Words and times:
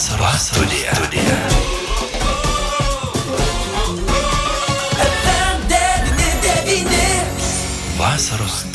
Vasaros 0.00 0.40
studija. 0.40 0.94
studija. 0.94 1.22
Vasaros 1.22 1.69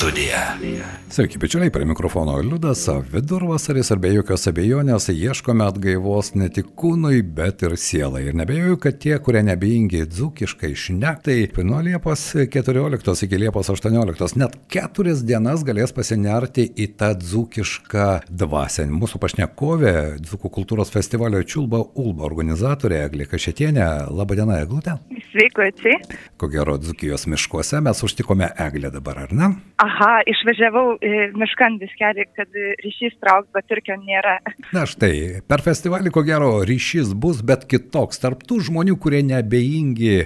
studija. 0.06 0.58
Sveiki, 1.10 1.38
bičiuliai, 1.38 1.72
prie 1.72 1.86
mikrofono 1.86 2.38
Liudas, 2.42 2.88
vidurvasaris 3.14 3.90
ir 3.94 4.00
be 4.04 4.10
jokios 4.14 4.44
abejonės 4.50 5.08
ieškome 5.10 5.64
atgaivos 5.66 6.34
ne 6.36 6.50
tik 6.54 6.74
kūnui, 6.78 7.22
bet 7.38 7.64
ir 7.66 7.74
sielai. 7.80 8.26
Ir 8.30 8.38
nebejoju, 8.38 8.78
kad 8.84 9.00
tie, 9.02 9.16
kurie 9.24 9.42
nebeingi 9.48 10.04
dzūkiškai 10.12 10.74
šnektai, 10.78 11.38
nuo 11.66 11.80
Liepos 11.86 12.26
14 12.54 13.26
iki 13.26 13.40
Liepos 13.42 13.72
18, 13.74 14.38
net 14.42 14.58
keturias 14.70 15.24
dienas 15.26 15.64
galės 15.66 15.96
pasinerti 15.96 16.68
į 16.68 16.90
tą 17.00 17.14
dzūkišką 17.22 18.10
dvasę. 18.30 18.86
Mūsų 18.92 19.22
pašnekovė, 19.24 19.96
Dzūkų 20.26 20.52
kultūros 20.60 20.94
festivalio 20.94 21.42
Čiulba 21.48 21.82
Ulba 22.02 22.28
organizatorė 22.28 23.02
Eglė 23.08 23.30
Kašėtienė. 23.32 23.88
Labadiena, 24.14 24.60
Eglutė. 24.66 25.00
Sveiki, 25.32 25.70
atsiai. 25.70 26.20
Ko 26.38 26.52
gero, 26.52 26.78
Dzūkijos 26.82 27.26
miškuose 27.32 27.82
mes 27.86 28.04
užtikome 28.06 28.52
Eglę 28.68 28.92
dabar, 28.94 29.26
ar 29.26 29.34
ne? 29.36 29.52
Aha, 29.84 29.95
išvažiavau 30.32 30.98
miškan 31.40 31.80
viskelį, 31.82 32.28
kad 32.38 32.60
ryšys 32.84 33.16
trauks, 33.22 33.50
bet 33.56 33.72
irkio 33.76 33.98
nėra. 34.02 34.38
Na 34.76 34.86
štai, 34.90 35.42
per 35.48 35.64
festivalį 35.66 36.12
ko 36.14 36.24
gero 36.26 36.52
ryšys 36.68 37.14
bus, 37.18 37.42
bet 37.46 37.66
kitoks. 37.70 38.20
Tarptų 38.24 38.60
žmonių, 38.70 38.98
kurie 39.02 39.22
nebeingi 39.26 40.16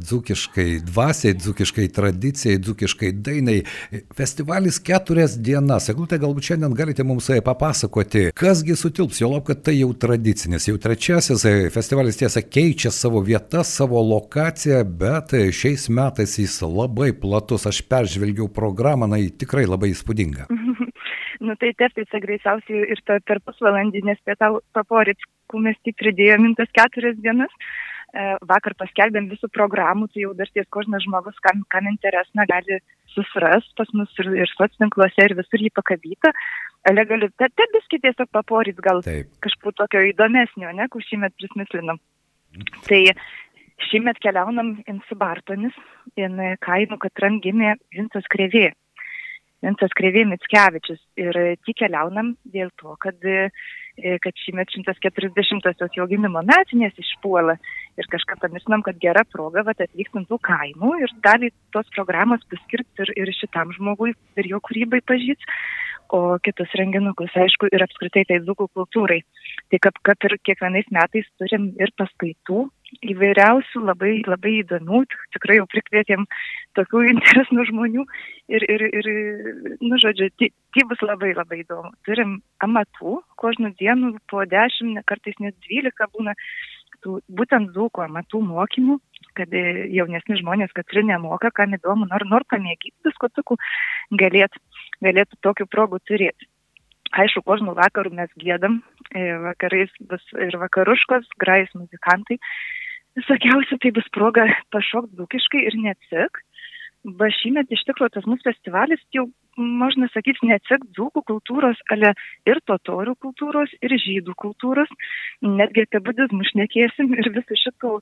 dzūkiškai 0.00 0.80
dvasiai, 0.86 1.36
dzūkiškai 1.38 1.88
tradicijai, 1.96 2.60
dzūkiškai 2.62 3.12
dainai. 3.26 3.58
Festivalis 4.16 4.80
keturias 4.82 5.36
dienas. 5.38 5.90
Eglutė, 5.92 6.18
galbūt 6.22 6.50
šiandien 6.50 6.76
galite 6.76 7.06
mums 7.06 7.28
papasakoti, 7.46 8.30
kasgi 8.36 8.76
sutilps, 8.78 9.20
jo 9.20 9.30
lab, 9.32 9.44
kad 9.48 9.62
tai 9.66 9.76
jau 9.80 9.90
tradicinis, 10.06 10.68
jau 10.70 10.78
trečiasis 10.80 11.44
e, 11.48 11.54
festivalis 11.74 12.18
tiesa 12.20 12.42
keičia 12.44 12.92
savo 12.94 13.20
vietas, 13.24 13.74
savo 13.76 14.00
lokaciją, 14.02 14.82
bet 15.00 15.36
e, 15.36 15.46
šiais 15.54 15.88
metais 15.92 16.38
jis 16.40 16.58
labai 16.64 17.12
platus. 17.16 17.66
Aš 17.66 17.82
peržvelgiau 17.90 18.48
programą, 18.52 18.95
na, 19.04 19.20
tikrai 19.42 19.66
labai 19.68 19.92
įspūdinga 19.92 20.48
nu 21.46 21.54
tai 21.60 21.72
teptica 21.76 22.20
greičiausiai 22.22 22.86
ir 22.92 23.02
ta, 23.06 23.18
per 23.24 23.42
pusvalandį, 23.44 24.02
nes 24.08 24.20
pietau 24.24 24.60
paporit, 24.76 25.20
mes 25.54 25.76
tik 25.84 25.98
pridėjome 26.00 26.54
tas 26.58 26.72
keturias 26.74 27.18
dienas. 27.20 27.52
E, 28.16 28.22
vakar 28.48 28.72
paskelbėm 28.78 29.26
visų 29.28 29.50
programų, 29.52 30.06
tai 30.12 30.22
jau 30.22 30.32
dar 30.38 30.48
ties 30.54 30.66
kožnas 30.72 31.04
žmogus, 31.04 31.36
kam, 31.44 31.64
kam 31.72 31.88
interesna, 31.90 32.46
gali 32.48 32.78
susiras 33.12 33.66
pas 33.76 33.90
mus 33.98 34.12
ir, 34.22 34.30
ir 34.44 34.52
socininkluose, 34.54 35.26
ir 35.26 35.34
visur 35.36 35.64
jį 35.64 35.72
pakabyta. 35.76 36.32
Legaliu, 36.92 37.28
te, 37.36 37.50
te 37.50 37.66
biskit 37.74 38.04
tiesiog 38.06 38.30
paporit, 38.32 38.78
gal 38.80 39.02
Taip. 39.04 39.32
kažkur 39.44 39.74
tokio 39.76 40.04
įdomesnio, 40.12 40.70
ne, 40.78 40.86
kur 40.92 41.04
šįmet 41.04 41.34
prismislinam. 41.36 42.00
Tai 42.86 43.02
šįmet 43.90 44.22
keliaunam 44.22 44.76
in 44.88 45.02
Subartonis, 45.10 45.76
in 46.16 46.38
kaimų, 46.64 47.00
kad 47.02 47.24
ran 47.26 47.42
gimė 47.44 47.74
Vincas 47.92 48.30
Krevė. 48.32 48.70
Vincas 49.66 49.94
Krevė 49.98 50.24
Mitskevičius. 50.30 51.00
Ir 51.18 51.36
tik 51.66 51.80
keliaunam 51.82 52.34
dėl 52.54 52.70
to, 52.80 52.94
kad, 53.02 53.18
kad 54.22 54.42
šįmet 54.44 54.70
140-osios 54.76 55.98
jo 55.98 56.06
gimimo 56.10 56.42
metinės 56.46 56.94
išpuola. 57.02 57.56
Ir 57.98 58.10
kažką 58.12 58.38
pamirštam, 58.44 58.84
kad 58.86 59.00
gera 59.02 59.24
proga 59.32 59.64
vat, 59.66 59.82
atvykti 59.82 60.26
tų 60.30 60.38
kaimų 60.50 60.92
ir 61.02 61.16
dalį 61.24 61.50
tos 61.74 61.90
programos 61.96 62.44
paskirti 62.52 63.06
ir, 63.06 63.14
ir 63.24 63.34
šitam 63.34 63.74
žmogui 63.76 64.14
ir 64.38 64.50
jo 64.52 64.62
kūrybai 64.62 65.02
pažįsti 65.08 65.58
o 66.14 66.38
kitus 66.42 66.70
renginukus, 66.78 67.34
aišku, 67.34 67.70
ir 67.72 67.82
apskritai 67.82 68.24
tai 68.28 68.40
dzūkų 68.44 68.68
kultūrai. 68.76 69.20
Tai 69.70 69.80
kaip, 69.82 70.00
kaip 70.06 70.26
ir 70.28 70.36
kiekvienais 70.46 70.90
metais 70.94 71.26
turim 71.40 71.72
ir 71.82 71.92
paskaitų 71.98 72.66
įvairiausių, 73.06 73.82
labai, 73.86 74.12
labai 74.26 74.52
įdomių, 74.60 75.02
tikrai 75.34 75.58
jau 75.58 75.66
prikvietėm 75.72 76.26
tokių 76.78 77.02
interesų 77.14 77.66
žmonių 77.70 78.06
ir, 78.52 78.66
ir, 78.70 78.86
ir 79.00 79.10
nu, 79.82 79.98
žodžiu, 80.02 80.30
tai, 80.38 80.50
bus 80.90 81.02
labai 81.02 81.32
labai 81.36 81.62
įdomu. 81.64 81.92
Turim 82.06 82.38
amatų, 82.64 83.20
kožnų 83.42 83.74
dienų 83.80 84.16
po 84.30 84.44
dešimt, 84.48 85.02
kartais 85.08 85.38
net 85.42 85.58
dvylika 85.66 86.08
būna 86.14 86.36
tų 87.04 87.20
būtent 87.28 87.74
dzūkų 87.74 88.06
amatų 88.06 88.40
mokymų, 88.46 88.98
kad 89.36 89.52
jaunesni 89.52 90.38
žmonės, 90.40 90.72
kad 90.72 90.88
ir 90.94 91.04
nemoka, 91.04 91.50
kam 91.52 91.74
įdomu, 91.76 92.08
nor, 92.08 92.24
nor 92.28 92.46
pamėgyti 92.48 92.94
diskutukų, 93.04 93.58
galėtų 94.16 94.62
galėtų 95.04 95.38
tokių 95.44 95.66
progų 95.70 96.00
turėti. 96.08 96.48
Aišku, 97.16 97.42
kožnų 97.46 97.76
vakarų 97.78 98.12
mes 98.18 98.32
gėdam, 98.40 98.80
e, 98.80 98.95
vakarais 99.47 99.91
bus 99.99 100.23
ir 100.47 100.57
vakaruškos, 100.61 101.27
grais 101.39 101.69
muzikantai. 101.75 102.39
Visokiausia 103.19 103.77
tai 103.81 103.91
bus 103.91 104.07
proga 104.15 104.47
pašokti 104.71 105.19
dukiškai 105.19 105.65
ir 105.67 105.77
neatsik. 105.83 106.43
Va 107.17 107.31
šįmet 107.33 107.71
iš 107.73 107.81
tikrųjų 107.87 108.13
tas 108.13 108.27
mūsų 108.29 108.45
festivalis 108.45 109.01
jau, 109.15 109.23
можно 109.57 110.05
sakyti, 110.13 110.45
ne 110.45 110.59
tik 110.69 110.83
dzūkų 110.93 111.23
kultūros, 111.31 111.79
ale 111.89 112.11
ir 112.45 112.61
totorių 112.69 113.15
kultūros, 113.25 113.73
ir 113.81 113.95
žydų 114.03 114.35
kultūros, 114.37 114.91
netgi 115.41 115.87
apie 115.87 116.01
budizmų 116.05 116.45
šnekėsim 116.51 117.09
ir 117.17 117.31
visų 117.33 117.57
šitų 117.63 117.95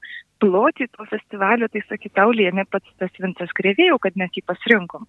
plotį 0.43 0.89
to 0.97 1.07
festivalio, 1.13 1.71
tai 1.71 1.81
sakytau, 1.87 2.33
lėmė 2.35 2.67
pats 2.67 2.91
tas 2.99 3.23
Vincas 3.23 3.55
Krevėjau, 3.55 4.01
kad 4.03 4.19
mes 4.19 4.35
jį 4.35 4.43
pasirinkom. 4.51 5.07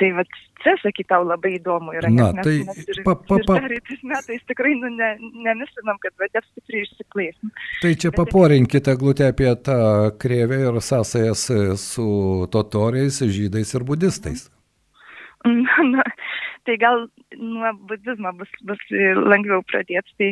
Tai 0.00 0.08
va, 0.16 0.24
čia, 0.64 0.74
sakyt, 0.82 1.06
tau 1.12 1.22
labai 1.26 1.52
įdomu 1.58 1.94
yra. 1.94 2.08
Na, 2.10 2.30
mes, 2.34 2.46
tai 2.46 2.54
mes 2.66 2.88
ir, 2.90 3.02
pa, 3.06 3.14
pa, 3.14 3.38
pa. 3.46 3.58
Pereitais 3.62 4.00
metais 4.02 4.42
tikrai 4.50 4.72
nu, 4.80 4.90
ne, 4.90 5.10
nemislinom, 5.46 6.00
kad 6.02 6.14
va, 6.18 6.26
taip 6.34 6.46
stipriai 6.48 6.82
išsiplėsim. 6.86 7.52
Tai 7.82 7.92
čia 7.94 8.10
Bet, 8.10 8.18
paporinkite 8.18 8.96
glūtę 8.98 9.28
apie 9.30 9.52
tą 9.68 9.78
krėvę 10.18 10.64
ir 10.64 10.80
sąsajas 10.82 11.46
su 11.84 12.08
totoriais, 12.54 13.20
žydais 13.38 13.74
ir 13.78 13.86
budistais. 13.86 14.48
Na, 15.94 16.04
tai 16.66 16.78
gal 16.80 17.06
nuo 17.36 17.72
budizmo 17.88 18.32
bus, 18.40 18.50
bus 18.66 18.82
lengviau 18.90 19.62
pradėti. 19.70 20.16
Tai 20.18 20.30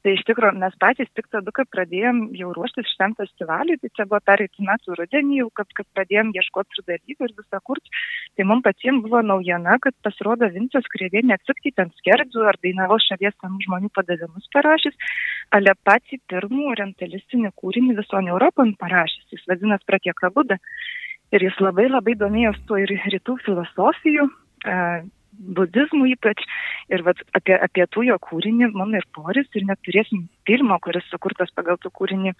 Tai 0.00 0.12
iš 0.16 0.22
tikrųjų 0.24 0.56
mes 0.56 0.76
patys 0.80 1.10
tik 1.12 1.26
tada, 1.28 1.52
kai 1.52 1.66
pradėjom 1.68 2.20
jau 2.38 2.54
ruoštis 2.56 2.88
šitam 2.88 3.12
festivaliui, 3.18 3.76
tai 3.82 3.90
čia 3.98 4.06
buvo 4.08 4.20
pereitų 4.24 4.64
metų 4.64 4.96
rudenį, 4.96 5.34
jau 5.42 5.50
kad, 5.60 5.68
kad 5.76 5.88
pradėjom 5.98 6.30
ieškoti 6.40 6.78
ir 6.78 6.86
dalyvių 6.88 7.28
ir 7.28 7.34
visą 7.36 7.60
kurti, 7.68 7.92
tai 8.38 8.46
mums 8.48 8.64
patiems 8.64 9.04
buvo 9.04 9.20
naujiena, 9.26 9.76
kad 9.84 9.96
pasirodo 10.06 10.48
Vincas 10.54 10.88
Krėvė 10.94 11.24
ne 11.28 11.36
tik 11.44 11.60
ten 11.76 11.92
skerdžių 12.00 12.48
ar 12.48 12.56
dainavo 12.64 12.96
šalies 13.04 13.36
senų 13.36 13.60
žmonių 13.66 13.92
padavimus 14.00 14.48
parašys, 14.56 14.96
ale 15.52 15.76
patį 15.84 16.22
pirmų 16.32 16.72
orientalistinį 16.72 17.52
kūrinį 17.60 18.00
visoje 18.00 18.32
Europoje 18.32 18.78
parašys, 18.80 19.28
jis 19.36 19.44
vadinasi 19.52 19.84
Pratieka 19.84 20.32
Buda. 20.32 20.56
Ir 21.30 21.44
jis 21.44 21.60
labai 21.60 21.90
labai 21.92 22.16
domėjosi 22.18 22.64
tuo 22.66 22.80
ir 22.80 22.90
rytų 23.12 23.36
filosofijų, 23.44 24.30
budizmų 25.40 26.10
ypač. 26.14 26.42
Ir 26.92 27.04
vat, 27.06 27.20
apie, 27.36 27.56
apie 27.56 27.86
tų 27.94 28.06
jo 28.08 28.18
kūrinį, 28.22 28.70
mano 28.74 29.00
ir 29.00 29.06
poris, 29.16 29.48
ir 29.54 29.66
net 29.68 29.80
turėsim 29.86 30.26
filmo, 30.48 30.78
kuris 30.84 31.06
sukurtas 31.10 31.52
pagal 31.56 31.78
tų 31.82 31.92
kūrinį 31.96 32.34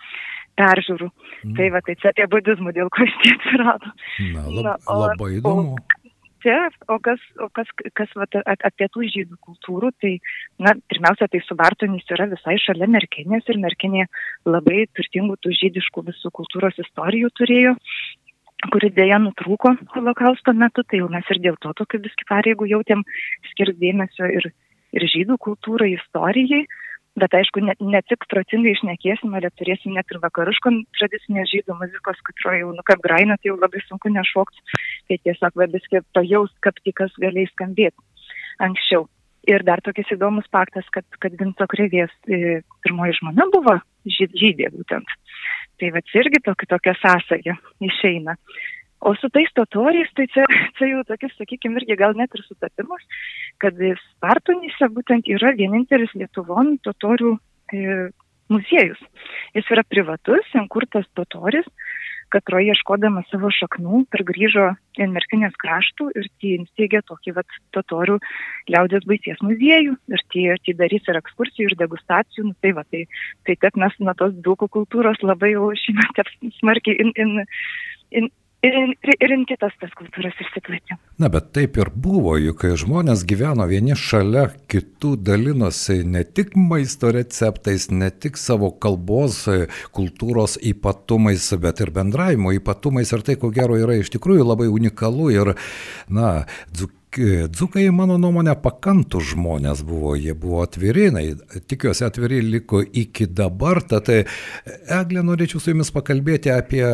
peržiūrų. 0.60 1.10
Mm. 1.44 1.56
Tai 1.58 1.70
va, 1.76 1.82
tai 1.86 1.96
čia 2.02 2.12
apie 2.12 2.28
budizmų, 2.34 2.74
dėl 2.76 2.92
ko 2.92 3.06
jis 3.06 3.16
tie 3.24 3.34
atsirado. 3.38 3.94
Na, 4.34 4.46
lab, 4.48 4.62
Na, 4.66 4.76
o, 4.86 5.00
labai 5.06 5.32
įdomu. 5.38 5.74
O, 5.78 6.00
Taip, 6.40 6.72
o 6.88 6.96
kas, 7.04 7.20
o 7.36 7.50
kas, 7.52 7.68
kas 7.92 8.12
vat, 8.16 8.32
apie 8.48 8.86
tų 8.88 9.04
žydų 9.12 9.36
kultūrų, 9.44 9.90
tai, 10.00 10.14
na, 10.62 10.72
pirmiausia, 10.88 11.28
tai 11.28 11.42
Subartonys 11.44 12.08
yra 12.16 12.30
visai 12.30 12.54
šalia 12.62 12.88
Merkinės 12.88 13.50
ir 13.52 13.58
Merkinė 13.60 14.06
labai 14.48 14.86
turtingų 14.96 15.36
tų 15.44 15.52
žydiškų 15.58 16.06
visų 16.08 16.32
kultūros 16.40 16.80
istorijų 16.80 17.28
turėjo 17.36 17.74
kuri 18.72 18.90
dėja 18.92 19.20
nutrūko 19.22 19.74
holokausto 19.94 20.52
metu, 20.56 20.84
tai 20.84 21.00
jau 21.00 21.08
mes 21.12 21.26
ir 21.32 21.40
dėl 21.46 21.56
to 21.64 21.72
tokiu 21.78 22.02
viski 22.04 22.26
pareigų 22.28 22.68
jautėm 22.70 23.04
skirs 23.52 23.78
dėmesio 23.80 24.28
ir, 24.28 24.50
ir 24.96 25.06
žydų 25.14 25.38
kultūrai, 25.40 25.94
istorijai, 25.96 26.66
bet 27.20 27.34
aišku, 27.34 27.62
ne, 27.64 27.74
ne 27.80 28.00
tik 28.06 28.26
protingai 28.30 28.74
išnekėsim, 28.76 29.32
bet 29.34 29.56
turėsim 29.58 29.96
net 29.96 30.12
ir 30.12 30.20
vakariškon 30.22 30.82
tradicinės 30.98 31.50
žydų 31.52 31.78
muzikos, 31.80 32.20
kurio 32.28 32.56
jau, 32.58 32.74
nu, 32.76 32.84
kaip 32.86 33.02
graina, 33.04 33.38
tai 33.40 33.52
jau 33.52 33.58
labai 33.58 33.82
sunku 33.86 34.12
nešokti, 34.12 34.78
tai 35.08 35.18
tiesiog 35.24 35.64
viski 35.74 36.04
pajaust, 36.16 36.56
kaip 36.64 36.78
tik 36.84 36.98
kas 37.02 37.16
galės 37.22 37.50
skambėti 37.54 37.96
anksčiau. 38.60 39.08
Ir 39.48 39.64
dar 39.64 39.80
tokis 39.80 40.10
įdomus 40.12 40.44
faktas, 40.52 40.84
kad, 40.92 41.06
kad 41.22 41.32
Vinco 41.40 41.64
Krevės 41.72 42.12
e, 42.28 42.60
pirmoji 42.84 43.16
žmona 43.22 43.46
buvo 43.54 43.78
žydė 44.04 44.68
būtent. 44.74 45.08
Tai 45.80 45.90
va 45.94 46.02
irgi 46.20 46.42
tokia, 46.44 46.68
tokia 46.74 46.94
sąsaja 47.00 47.56
išeina. 47.80 48.36
O 49.00 49.14
su 49.16 49.30
tais 49.32 49.48
totoriais, 49.56 50.10
tai 50.12 50.26
čia, 50.28 50.44
čia 50.76 50.90
jau 50.92 51.04
tokia, 51.08 51.30
sakykime, 51.38 51.80
irgi 51.80 51.96
gal 51.96 52.16
net 52.18 52.34
ir 52.36 52.44
sutapimas, 52.44 53.04
kad 53.62 53.78
Spartonyse 54.02 54.90
būtent 54.92 55.30
yra 55.32 55.54
vienintelis 55.56 56.12
Lietuvon 56.20 56.74
totorių 56.84 57.32
e, 57.72 58.10
muziejus. 58.52 59.00
Jis 59.56 59.72
yra 59.72 59.86
privatus, 59.88 60.44
ten 60.52 60.68
kurtas 60.68 61.08
totoris, 61.16 61.68
Katro 62.30 62.60
ieškodama 62.62 63.24
savo 63.26 63.50
šaknų, 63.54 64.04
pergrįžo 64.14 64.68
į 65.00 65.08
Merkinės 65.10 65.56
kraštų 65.58 66.10
ir 66.14 66.28
įsteigė 66.28 67.00
tokį 67.08 67.34
vat, 67.38 67.56
totorių 67.74 68.18
liaudės 68.70 69.06
baisies 69.10 69.40
muziejų 69.42 69.96
ir 70.14 70.24
tie 70.34 70.44
atidarys 70.54 71.08
ir 71.10 71.18
ekskursijų, 71.20 71.72
ir 71.72 71.78
degustacijų. 71.80 72.50
Nu, 72.50 72.54
tai, 72.62 72.74
va, 72.76 72.86
tai, 72.90 73.06
tai 73.48 73.58
taip 73.64 73.78
mes 73.82 73.96
nuo 73.98 74.14
tos 74.18 74.36
daug 74.46 74.62
kultūros 74.78 75.22
labai 75.26 75.54
jau 75.56 75.72
šiemet 75.82 76.22
smarkiai 76.60 77.00
in, 77.02 77.12
in, 77.18 77.34
in, 78.14 78.30
ir, 78.66 79.32
in 79.32 79.44
kitas 79.48 79.74
tas 79.80 79.92
kultūras 79.98 80.36
išsiplėtė. 80.42 80.96
Na, 81.22 81.30
bet 81.32 81.50
taip 81.56 81.78
ir 81.80 81.90
buvo, 81.94 82.36
juk 82.40 82.64
žmonės 82.82 83.24
gyveno 83.28 83.66
vieni 83.70 83.96
šalia 83.98 84.48
kitų, 84.70 85.14
dalinosi 85.26 86.00
ne 86.04 86.22
tik 86.24 86.54
maisto 86.58 87.12
receptais, 87.14 87.88
ne 87.90 88.10
tik 88.10 88.38
savo 88.40 88.70
kalbos, 88.72 89.42
kultūros 89.96 90.58
ypatumais, 90.72 91.50
bet 91.62 91.82
ir 91.84 91.92
bendravimo 91.96 92.54
ypatumais. 92.56 93.12
Ir 93.16 93.26
tai, 93.26 93.36
ko 93.40 93.52
gero, 93.54 93.80
yra 93.80 93.98
iš 93.98 94.12
tikrųjų 94.16 94.46
labai 94.46 94.70
unikalu. 94.72 95.30
Ir, 95.34 95.54
na, 96.12 96.30
dzuk 96.72 96.94
Dzukai, 97.10 97.88
mano 97.90 98.14
nuomonė, 98.22 98.52
pakantų 98.62 99.18
žmonės 99.32 99.80
buvo, 99.86 100.12
jie 100.14 100.30
buvo 100.38 100.60
atvirinai, 100.62 101.32
tikiuosi 101.66 102.04
atviri 102.06 102.38
liko 102.44 102.84
iki 102.86 103.26
dabar, 103.26 103.80
tad 103.82 104.06
Eglė 104.12 105.24
norėčiau 105.26 105.58
su 105.58 105.72
jumis 105.72 105.90
pakalbėti 105.90 106.52
apie 106.54 106.84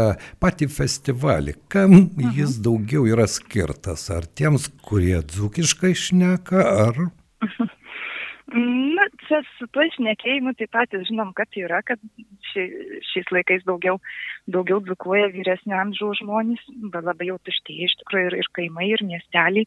patį 0.40 0.70
festivalį, 0.72 1.58
kam 1.68 1.92
mhm. 1.92 2.32
jis 2.38 2.56
daugiau 2.64 3.04
yra 3.10 3.28
skirtas, 3.28 4.08
ar 4.08 4.24
tiems, 4.24 4.70
kurie 4.88 5.20
dzukiškai 5.20 5.92
šneka, 5.92 6.64
ar... 6.86 7.02
Na, 8.56 9.04
čia 9.26 9.42
su 9.58 9.66
tuo 9.74 9.82
išnekėjimu 9.84 10.54
taip 10.56 10.70
pat 10.72 10.92
žinom, 11.08 11.34
kad 11.36 11.50
yra, 11.60 11.82
kad 11.84 12.00
ši, 12.52 12.64
šiais 13.10 13.28
laikais 13.34 13.66
daugiau, 13.66 13.98
daugiau 14.48 14.78
dzukuoja 14.86 15.28
vyresnio 15.34 15.76
amžiaus 15.76 16.22
žmonės, 16.22 16.62
bet 16.94 17.04
labai 17.04 17.28
jau 17.32 17.36
tuštėja 17.44 17.90
iš 17.90 17.96
tikrųjų 18.00 18.30
ir, 18.30 18.38
ir 18.40 18.50
kaimai, 18.56 18.86
ir 18.94 19.02
miesteliai 19.04 19.66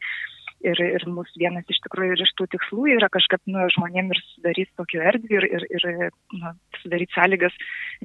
ir, 0.66 0.80
ir 0.84 1.06
mūsų 1.08 1.40
vienas 1.42 1.68
iš 1.72 1.80
tikrųjų 1.86 2.16
ir 2.16 2.24
iš 2.26 2.32
tų 2.38 2.48
tikslų 2.56 2.86
yra 2.96 3.10
kažkaip 3.12 3.42
nu, 3.52 3.66
žmonėm 3.76 4.12
ir 4.14 4.22
sudaryti 4.34 4.72
tokių 4.80 5.04
erdvių 5.12 5.38
ir, 5.40 5.48
ir, 5.58 5.66
ir 5.80 6.10
nu, 6.42 6.54
sudaryti 6.82 7.16
sąlygas 7.16 7.56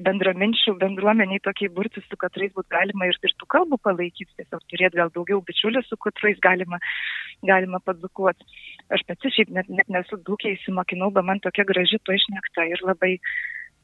bendraminčių 0.07 0.75
bendruomeniai 0.81 1.43
tokiai 1.45 1.71
burti, 1.75 2.03
su 2.05 2.19
katrais 2.21 2.53
būtų 2.55 2.71
galima 2.75 3.09
ir, 3.09 3.19
ir 3.23 3.35
tų 3.39 3.49
kalbų 3.55 3.79
palaikyti, 3.87 4.31
tiesiog 4.39 4.63
turėti 4.71 5.01
gal 5.01 5.11
daugiau 5.15 5.41
bičiulių, 5.47 5.83
su 5.87 5.99
katrais 6.01 6.39
galima, 6.43 6.79
galima 7.47 7.81
padukuoti. 7.83 8.47
Aš 8.95 9.03
pati 9.09 9.33
šiaip 9.35 9.51
net, 9.55 9.69
net 9.69 9.91
nesu 9.91 10.19
dukiai 10.27 10.55
įsimokinau, 10.59 11.11
bet 11.15 11.27
man 11.27 11.43
tokia 11.43 11.67
graži 11.67 11.99
to 12.03 12.15
išnekta 12.15 12.67
ir 12.71 12.83
labai 12.87 13.15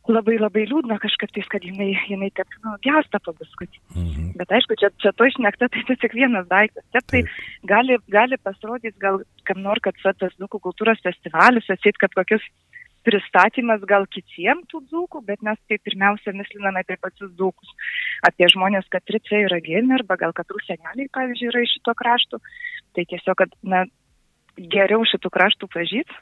labai 0.09 0.37
labai 0.39 0.63
liūdna 0.69 0.97
kažkaip 1.01 1.33
tais, 1.35 1.47
kad 1.51 1.65
jinai, 1.65 1.91
jinai 2.09 2.31
taip, 2.33 2.49
nu, 2.65 2.73
gesta 2.85 3.19
pabuskutį. 3.21 3.81
Mhm. 3.93 4.31
Bet 4.39 4.53
aišku, 4.57 4.77
čia, 4.81 4.89
čia 5.01 5.13
to 5.13 5.27
išnekta, 5.29 5.69
tai 5.69 5.83
tai 5.87 5.97
tik 6.01 6.15
vienas 6.17 6.47
daiktas. 6.49 6.85
Taip, 6.95 7.05
tai 7.13 7.21
gali, 7.69 7.99
gali 8.09 8.39
pasirodyti 8.41 8.97
gal 9.01 9.21
kam 9.45 9.61
nor, 9.61 9.81
kad 9.83 9.97
tas 10.01 10.33
Dukų 10.41 10.61
kultūros 10.63 11.01
festivalis, 11.05 11.69
atsit, 11.69 11.99
kad 12.01 12.13
kokius 12.17 12.45
pristatymas 13.07 13.81
gal 13.89 14.05
kitiems 14.13 14.67
tų 14.71 14.83
dzūkų, 14.89 15.23
bet 15.25 15.41
mes 15.45 15.57
tai 15.69 15.79
pirmiausia 15.81 16.33
misliname 16.37 16.83
apie 16.83 16.97
pačius 17.01 17.31
dzūkus, 17.33 17.71
apie 18.29 18.49
žmonės, 18.53 18.85
kad 18.93 19.05
trice 19.09 19.43
yra 19.47 19.57
gėmė 19.63 19.97
arba 19.99 20.19
gal 20.21 20.35
kad 20.37 20.49
seneliai, 20.67 21.09
pavyzdžiui, 21.13 21.49
yra 21.49 21.63
iš 21.65 21.77
šito 21.77 21.95
krašto. 21.97 22.41
Tai 22.95 23.05
tiesiog, 23.09 23.37
kad 23.39 23.53
na, 23.63 23.85
geriau 24.57 25.05
šitų 25.07 25.31
kraštų 25.33 25.69
pažįst, 25.71 26.13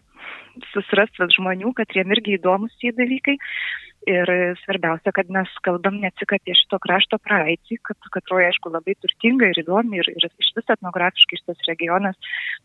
susirasti 0.74 1.30
žmonių, 1.38 1.74
kad 1.78 1.92
jiem 1.96 2.12
irgi 2.16 2.38
įdomus 2.38 2.76
tie 2.82 2.94
dalykai. 2.96 3.38
Ir 4.08 4.30
svarbiausia, 4.62 5.12
kad 5.12 5.28
mes 5.34 5.50
kalbam 5.66 5.98
ne 6.00 6.08
tik 6.16 6.32
apie 6.38 6.54
šito 6.56 6.78
krašto 6.80 7.18
praeitį, 7.20 7.82
kad 7.84 8.08
Katroje, 8.14 8.48
aišku, 8.48 8.72
labai 8.72 8.96
turtinga 8.96 9.50
ir 9.52 9.60
įdomi 9.60 10.00
ir, 10.00 10.08
ir 10.16 10.28
iš 10.30 10.54
vis 10.56 10.72
etnografiškai 10.72 11.42
šitas 11.42 11.68
regionas 11.68 12.16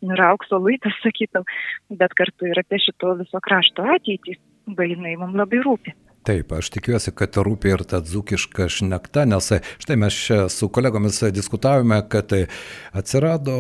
yra 0.07 0.31
aukso 0.31 0.61
laitas, 0.63 0.95
sakytum, 1.05 1.43
bet 1.91 2.15
kartu 2.15 2.53
ir 2.53 2.63
apie 2.63 2.79
šito 2.87 3.17
viso 3.19 3.43
krašto 3.43 3.87
ateitį, 3.97 4.39
bainai 4.79 5.17
mums 5.19 5.35
labai 5.43 5.65
rūpi. 5.67 5.97
Taip, 6.25 6.55
aš 6.57 6.71
tikiuosi, 6.73 7.13
kad 7.19 7.35
rūpi 7.37 7.75
ir 7.75 7.83
ta 7.85 7.99
dzukiška 8.01 8.71
šnekta, 8.73 9.27
nes 9.29 9.51
štai 9.83 9.99
mes 10.01 10.23
su 10.55 10.71
kolegomis 10.73 11.19
diskutavome, 11.35 11.99
kad 12.09 12.33
atsirado 12.97 13.59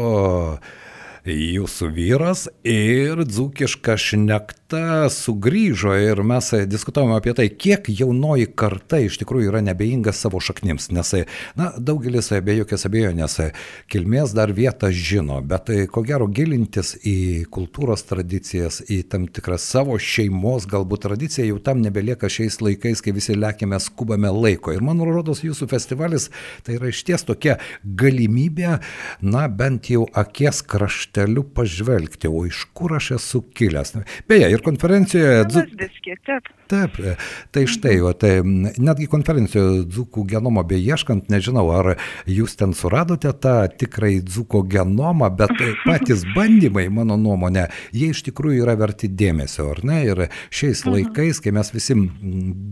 jūsų 1.32 1.88
vyras 1.94 2.49
ir 2.69 3.23
dzūkiška 3.25 3.97
šnekta 3.97 5.09
sugrįžo 5.12 5.94
ir 5.97 6.21
mes 6.26 6.50
diskutavome 6.69 7.17
apie 7.17 7.32
tai, 7.37 7.47
kiek 7.49 7.88
jaunoji 7.88 8.50
karta 8.53 8.99
iš 9.00 9.17
tikrųjų 9.23 9.49
yra 9.53 9.62
nebeinga 9.65 10.12
savo 10.12 10.41
šaknims, 10.44 10.91
nes, 10.93 11.15
na, 11.56 11.71
daugelis 11.79 12.29
be 12.44 12.59
jokios 12.59 12.85
abejonės 12.88 13.38
kilmės 13.88 14.35
dar 14.37 14.53
vietą 14.53 14.91
žino, 14.93 15.38
bet 15.41 15.71
ko 15.94 16.03
gero 16.05 16.29
gilintis 16.29 16.94
į 17.00 17.47
kultūros 17.55 18.05
tradicijas, 18.11 18.82
į 18.85 19.00
tam 19.09 19.25
tikrą 19.25 19.56
savo 19.61 19.97
šeimos 19.97 20.69
galbūt 20.69 21.06
tradiciją 21.06 21.49
jau 21.55 21.62
tam 21.65 21.81
nebelieka 21.85 22.29
šiais 22.29 22.61
laikais, 22.61 23.00
kai 23.05 23.17
visi 23.17 23.38
lėkime, 23.38 23.81
skubame 23.81 24.32
laiko. 24.35 24.75
Ir 24.75 24.85
man 24.85 25.00
rodos, 25.05 25.44
jūsų 25.47 25.70
festivalis 25.73 26.29
tai 26.67 26.77
yra 26.77 26.93
iš 26.93 27.05
ties 27.06 27.25
tokia 27.25 27.56
galimybė, 27.85 28.79
na, 29.25 29.47
bent 29.49 29.88
jau 29.93 30.05
akies 30.12 30.61
krašte 30.67 31.13
masteliu 31.14 31.43
pažvelgti, 31.43 32.28
o 32.28 32.46
iš 32.46 32.64
kur 32.72 32.94
aš 32.94 33.11
esu 33.19 33.43
kilęs. 33.55 33.94
Beje, 34.28 34.50
ir 34.50 34.62
konferencijoje... 34.62 35.44
Taip. 36.26 36.49
Taip, 36.64 36.96
tai 37.52 37.66
štai, 37.69 37.99
o 38.00 38.11
tai 38.16 38.38
netgi 38.43 39.06
konferencijoje 39.12 39.82
dzukų 39.84 40.25
genomo 40.31 40.62
beieškant, 40.64 41.28
nežinau, 41.28 41.66
ar 41.76 41.90
jūs 42.26 42.56
ten 42.56 42.72
suradote 42.75 43.28
tą 43.37 43.69
tikrai 43.69 44.22
dzuko 44.25 44.62
genomą, 44.64 45.28
bet 45.37 45.52
patys 45.88 46.25
bandymai, 46.34 46.87
mano 46.88 47.19
nuomonė, 47.20 47.67
jie 47.93 48.08
iš 48.14 48.25
tikrųjų 48.31 48.64
yra 48.64 48.78
verti 48.81 49.10
dėmesio, 49.12 49.69
ar 49.75 49.82
ne? 49.84 50.00
Ir 50.08 50.25
šiais 50.49 50.87
mhm. 50.87 50.96
laikais, 50.96 51.43
kai 51.44 51.52
mes 51.55 51.72
visi 51.75 51.99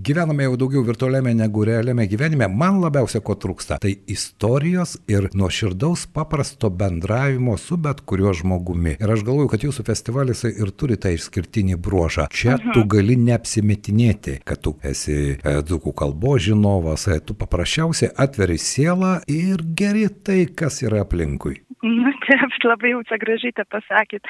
gyvename 0.08 0.48
jau 0.48 0.56
daugiau 0.64 0.86
virtualiame 0.88 1.36
negu 1.36 1.66
realiame 1.68 2.08
gyvenime, 2.08 2.48
man 2.48 2.80
labiausia 2.82 3.20
ko 3.20 3.36
trūksta, 3.36 3.78
tai 3.84 3.98
istorijos 4.10 4.96
ir 5.12 5.28
nuoširdaus 5.36 6.08
paprasto 6.16 6.72
bendravimo 6.72 7.58
su 7.60 7.76
bet 7.76 8.00
kuriuo 8.08 8.31
žmogumi. 8.36 8.96
Ir 8.98 9.14
aš 9.14 9.24
galvoju, 9.26 9.52
kad 9.52 9.66
jūsų 9.68 9.86
festivalis 9.86 10.44
ir 10.48 10.72
turi 10.76 10.98
tą 11.00 11.12
išskirtinį 11.14 11.78
bruožą. 11.82 12.28
Čia 12.32 12.58
tu 12.60 12.82
mhm. 12.82 12.88
gali 12.92 13.18
neapsimetinti 13.20 13.72
apsimetinėti, 13.72 14.40
kad 14.44 14.62
tu 14.62 14.76
esi 14.82 15.36
e, 15.36 15.62
dzukų 15.62 15.92
kalbos 15.94 16.42
žinovas, 16.46 17.06
e, 17.08 17.20
tu 17.20 17.34
paprasčiausiai 17.34 18.12
atveri 18.16 18.58
sielą 18.58 19.20
ir 19.28 19.62
geri 19.76 20.08
tai, 20.08 20.46
kas 20.46 20.82
yra 20.82 21.02
aplinkui. 21.04 21.62
Na, 21.82 22.12
taip, 22.26 22.52
labai 22.64 22.94
jau 22.94 23.02
čia 23.08 23.18
gražiai 23.18 23.52
te 23.52 23.64
pasakyt 23.64 24.22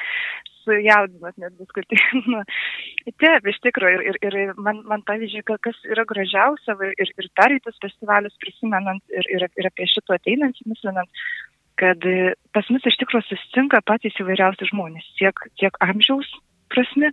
sujaudinot 0.63 1.35
net 1.37 1.55
diskutį. 1.59 1.99
Nu, 2.33 2.39
taip, 3.19 3.47
iš 3.51 3.57
tikrųjų, 3.65 4.03
ir, 4.09 4.17
ir, 4.23 4.35
ir 4.45 4.53
man, 4.55 4.79
man 4.87 5.01
pavyzdžiui, 5.07 5.43
kas 5.61 5.79
yra 5.91 6.05
gražiausia 6.07 6.77
ir, 6.87 7.09
ir 7.19 7.27
pereitus 7.35 7.79
festivalius 7.83 8.37
prisimenant 8.39 9.03
ir, 9.11 9.27
ir, 9.27 9.47
ir 9.59 9.67
apie 9.67 9.89
šito 9.91 10.15
ateinantį 10.15 10.69
mislinant, 10.71 11.11
kad 11.81 12.07
pas 12.53 12.69
mus 12.73 12.85
iš 12.89 12.97
tikrųjų 13.01 13.27
susitinka 13.27 13.81
patys 13.87 14.17
įvairiausi 14.21 14.69
žmonės, 14.69 15.05
tiek, 15.19 15.45
tiek 15.59 15.77
amžiaus 15.83 16.29
prasme, 16.73 17.11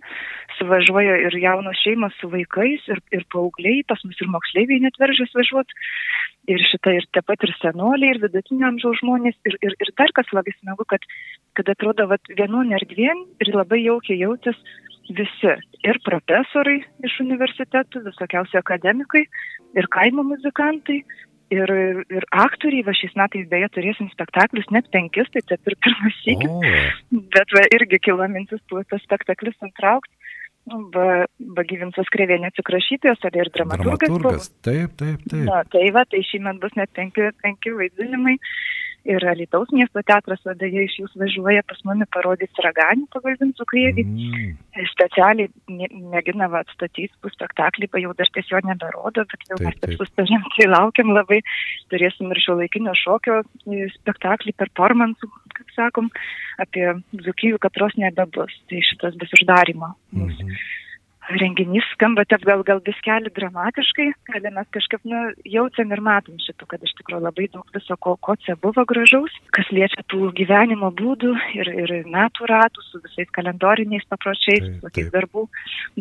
suvažiuoja 0.57 1.17
ir 1.27 1.37
jaunos 1.41 1.79
šeimos 1.83 2.15
su 2.19 2.29
vaikais, 2.31 2.83
ir, 2.91 3.01
ir 3.15 3.25
paaugliai, 3.33 3.83
pas 3.89 4.01
mus 4.07 4.19
ir 4.21 4.29
moksleiviai 4.33 4.81
net 4.85 4.97
veržės 5.01 5.33
važiuoti, 5.37 5.77
ir 6.53 6.63
šitą, 6.69 6.95
ir 6.97 7.07
taip 7.15 7.27
pat 7.29 7.45
ir 7.45 7.53
senoliai, 7.59 8.13
ir 8.15 8.21
vidutinio 8.23 8.69
amžiaus 8.71 9.01
žmonės, 9.03 9.37
ir, 9.49 9.57
ir, 9.61 9.75
ir 9.83 9.93
dar 9.99 10.13
kas 10.17 10.31
labai 10.35 10.55
smagu, 10.57 10.87
kad, 10.89 11.05
kad 11.59 11.73
atrodo, 11.73 12.07
kad 12.13 12.33
vienon 12.39 12.73
erdvien 12.77 13.25
ir 13.43 13.53
labai 13.53 13.83
jaukiai 13.83 14.21
jautės 14.23 14.57
visi, 15.11 15.55
ir 15.85 15.99
profesorai 16.05 16.79
iš 17.05 17.19
universitetų, 17.23 18.05
visokiausi 18.07 18.57
akademikai, 18.59 19.25
ir 19.77 19.89
kaimo 19.93 20.23
muzikantai, 20.27 21.01
ir, 21.51 21.73
ir 22.09 22.27
aktoriai, 22.31 22.85
va 22.87 22.95
šiais 22.97 23.13
metais 23.19 23.49
beje 23.51 23.69
turėsim 23.75 24.09
spektaklius, 24.13 24.69
net 24.73 24.89
penkis, 24.93 25.29
tai 25.33 25.43
čia 25.47 25.59
ir 25.59 25.77
pirmas 25.85 26.17
sykis, 26.23 26.51
oh. 26.51 27.21
bet 27.35 27.55
va 27.57 27.67
irgi 27.77 28.01
kilo 28.07 28.27
mintis 28.31 28.63
tuos 28.71 28.87
spektaklius 29.05 29.57
antraukti. 29.67 30.13
Va, 30.93 31.23
va 31.57 31.63
gyvinsos 31.65 32.05
krevienė 32.13 32.51
atsikrašytojas, 32.51 33.23
ar 33.25 33.33
ir 33.33 33.49
dramaturgas. 33.49 33.97
dramaturgas. 34.03 34.49
Taip, 34.61 34.91
taip, 34.99 35.23
taip. 35.25 35.47
Na, 35.47 35.63
tai 35.73 35.87
va, 35.95 36.03
tai 36.05 36.21
šiemet 36.27 36.59
bus 36.61 36.75
net 36.77 36.91
penki, 36.93 37.31
penki 37.41 37.73
vaidinimai 37.73 38.35
ir 39.05 39.23
Alitaus 39.25 39.71
miesto 39.73 40.01
teatras, 40.05 40.41
tada 40.45 40.67
jie 40.69 40.85
iš 40.85 40.97
jūs 40.99 41.13
važiuoja 41.17 41.63
pas 41.67 41.79
mane 41.87 42.05
parodyti 42.13 42.65
raganių 42.65 43.07
pagal 43.13 43.37
Vincų 43.39 43.65
Krievį. 43.71 44.05
Mm. 44.05 44.51
Specialiai 44.91 45.49
mėgina 46.13 46.49
atstatyti 46.61 47.09
spektaklį, 47.33 47.89
pa 47.91 48.01
jau 48.03 48.13
dar 48.17 48.29
tiesiog 48.35 48.67
neberodo, 48.69 49.25
bet 49.31 49.47
jau 49.49 49.59
mes 49.61 49.79
taip 49.81 49.95
sustažėm, 49.97 50.45
tai 50.57 50.69
laukiam 50.69 51.13
labai, 51.15 51.41
turėsim 51.93 52.29
ir 52.33 52.43
šio 52.43 52.59
laikinio 52.61 52.93
šokio 52.97 53.41
e, 53.41 53.87
spektaklį, 53.97 54.55
performansų, 54.61 55.31
kaip 55.57 55.73
sakom, 55.77 56.11
apie 56.61 56.85
Zukijų 57.25 57.61
katros 57.61 57.97
nebebus. 57.99 58.53
Tai 58.69 58.85
šitas 58.85 59.17
bus 59.19 59.33
uždarimo. 59.39 59.95
Mm 60.13 60.29
-hmm. 60.29 60.61
Renginys 61.39 61.85
skamba 61.93 62.25
taip 62.29 62.43
gal 62.47 62.63
gal 62.67 62.81
biskelį 62.85 63.31
dramatiškai, 63.35 64.07
kada 64.29 64.51
mes 64.55 64.67
kažkaip 64.75 65.03
nu, 65.07 65.21
jaučiam 65.55 65.93
ir 65.93 66.01
matom 66.03 66.39
šitų, 66.41 66.67
kad 66.73 66.83
iš 66.87 66.95
tikrųjų 66.99 67.21
labai 67.25 67.47
daug 67.53 67.67
viso 67.75 67.97
ko, 68.05 68.15
ko 68.27 68.35
čia 68.45 68.57
buvo 68.61 68.85
gražaus, 68.89 69.35
kas 69.55 69.69
liečia 69.75 70.03
tų 70.11 70.31
gyvenimo 70.37 70.91
būdų 70.97 71.35
ir, 71.59 71.71
ir 71.83 71.95
metų 72.09 72.49
ratų 72.51 72.87
su 72.87 73.03
visais 73.05 73.31
kalendoriniais 73.37 74.07
papročiais, 74.11 74.65
Taip, 74.65 74.81
tokiais 74.87 75.07
taip. 75.07 75.15
darbų 75.15 75.47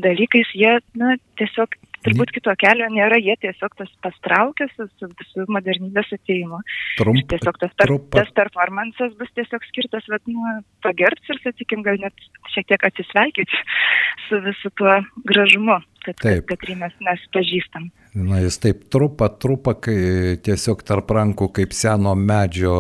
dalykais, 0.08 0.56
jie 0.56 0.76
na, 0.99 1.16
tiesiog 1.40 1.78
turbūt 2.04 2.32
kito 2.34 2.52
kelio 2.60 2.88
nėra, 2.92 3.18
jie 3.20 3.34
tiesiog 3.42 3.75
tas 3.78 3.90
pastraukia 4.04 4.68
su, 4.72 4.87
su, 5.00 5.08
su 5.32 5.46
modernybės 5.52 6.12
ateimu. 6.16 6.60
Trump, 7.00 7.20
Tiesiog 7.30 7.60
tas, 7.60 7.75
per, 7.76 7.92
tas 8.14 8.30
performances 8.37 9.12
bus 9.20 9.32
tiesiog 9.37 9.66
skirtas, 9.68 10.06
bet, 10.12 10.25
nu, 10.30 10.56
pagerbs 10.84 11.32
ir, 11.32 11.40
sakykim, 11.44 11.84
gal 11.87 12.00
net 12.00 12.28
šiek 12.54 12.70
tiek 12.72 12.87
atsisveikinti 12.88 13.60
su 14.28 14.40
visu 14.44 14.72
tuo 14.80 14.96
gražumu, 15.26 15.80
kad, 16.04 16.14
kad, 16.16 16.22
Taip. 16.22 16.46
kad 16.48 16.60
kurį 16.62 16.76
mes, 16.80 16.94
mes 17.04 17.24
pažįstam. 17.34 17.90
na 18.14 18.40
jis 18.40 18.56
taip 18.58 18.80
trupa, 18.90 19.28
trupa, 19.30 19.76
kai 19.78 20.36
tiesiog 20.42 20.80
tarp 20.86 21.12
rankų 21.14 21.46
kaip 21.60 21.74
seno 21.76 22.16
medžio 22.18 22.72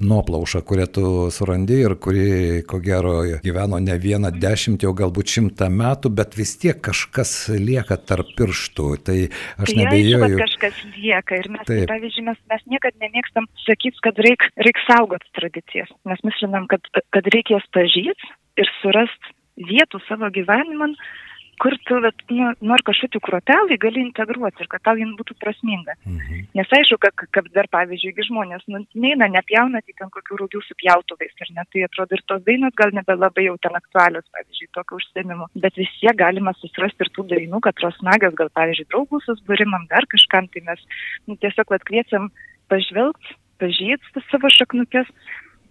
nuoplauša, 0.00 0.62
kurią 0.64 0.86
tu 0.94 1.04
surandi 1.34 1.80
ir 1.84 1.96
kuri, 2.00 2.62
ko 2.68 2.80
gero, 2.80 3.18
gyveno 3.44 3.80
ne 3.82 3.96
vieną 4.00 4.30
dešimtį, 4.40 4.88
o 4.88 4.94
galbūt 4.96 5.34
šimtą 5.34 5.68
metų, 5.74 6.12
bet 6.16 6.38
vis 6.38 6.54
tiek 6.62 6.80
kažkas 6.80 7.34
lieka 7.52 7.98
tarp 8.00 8.32
pirštų. 8.38 8.88
Tai 9.04 9.18
aš 9.60 9.74
tai 9.74 9.78
nebejoju. 9.82 10.38
kad 10.38 10.46
kažkas 10.46 10.80
lieka 10.96 11.42
ir 11.42 11.50
mes, 11.52 11.66
Taip. 11.66 11.74
tai, 11.74 11.90
pavyzdžiui, 11.92 12.26
mes, 12.30 12.40
mes 12.54 12.64
niekada 12.72 13.04
nemėgstam 13.04 13.50
sakyti, 13.66 14.00
kad 14.06 14.24
reikia 14.24 14.54
reik 14.64 14.80
saugoti 14.86 15.34
tradicijas. 15.36 15.92
Mes 16.08 16.24
mislinam, 16.24 16.70
kad, 16.72 16.88
kad 16.96 17.34
reikia 17.34 17.58
jas 17.58 17.68
pažįsti 17.76 18.32
ir 18.60 18.72
surasti 18.80 19.36
vietų 19.60 20.00
savo 20.06 20.30
gyvenimą, 20.32 20.94
kur 21.60 21.74
tu, 21.84 21.98
vat, 22.00 22.22
nu, 22.32 22.48
nors 22.64 22.84
kažkokių 22.88 23.20
kruopelį 23.26 23.76
gali 23.82 24.00
integruoti 24.06 24.64
ir 24.64 24.68
kad 24.72 24.82
tau 24.86 24.96
jin 24.96 25.12
būtų 25.18 25.36
prasminga. 25.42 25.96
Mhm. 26.08 26.46
Nes 26.56 26.72
aišku, 26.78 26.96
kad, 27.02 27.24
kad 27.36 27.50
dar, 27.56 27.68
pavyzdžiui, 27.74 28.26
žmonės 28.30 28.64
nu, 28.72 28.80
neina, 29.04 29.28
nepjauna 29.32 29.82
tik 29.84 29.98
ten 30.00 30.12
kokių 30.14 30.40
rūgių 30.40 30.62
su 30.64 30.76
pjautuvais, 30.80 31.34
ir 31.44 31.52
net 31.56 31.68
tai 31.74 31.84
atrodo 31.86 32.16
ir 32.16 32.24
tos 32.30 32.40
dainos 32.46 32.76
gal 32.80 32.94
nebelabai 32.96 33.44
jau 33.48 33.58
ten 33.60 33.76
aktualios, 33.76 34.24
pavyzdžiui, 34.36 34.70
tokio 34.78 35.00
užsienimo. 35.00 35.50
Bet 35.66 35.76
vis 35.80 35.92
tiek 35.98 36.16
galima 36.16 36.54
susirasti 36.56 37.04
ir 37.04 37.12
tų 37.16 37.26
dainų, 37.34 37.60
kad 37.66 37.76
tos 37.82 38.00
nagas, 38.06 38.34
gal, 38.40 38.52
pavyzdžiui, 38.56 38.88
draugų 38.94 39.20
susibūrimam, 39.26 39.84
dar 39.92 40.08
kažkam, 40.08 40.48
tai 40.54 40.64
mes 40.70 40.80
nu, 41.28 41.36
tiesiog 41.36 41.76
vat 41.76 41.84
kviečiam 41.88 42.32
pažvelgti, 42.72 43.36
pažįsti 43.60 44.24
savo 44.30 44.48
šaknukės, 44.56 45.12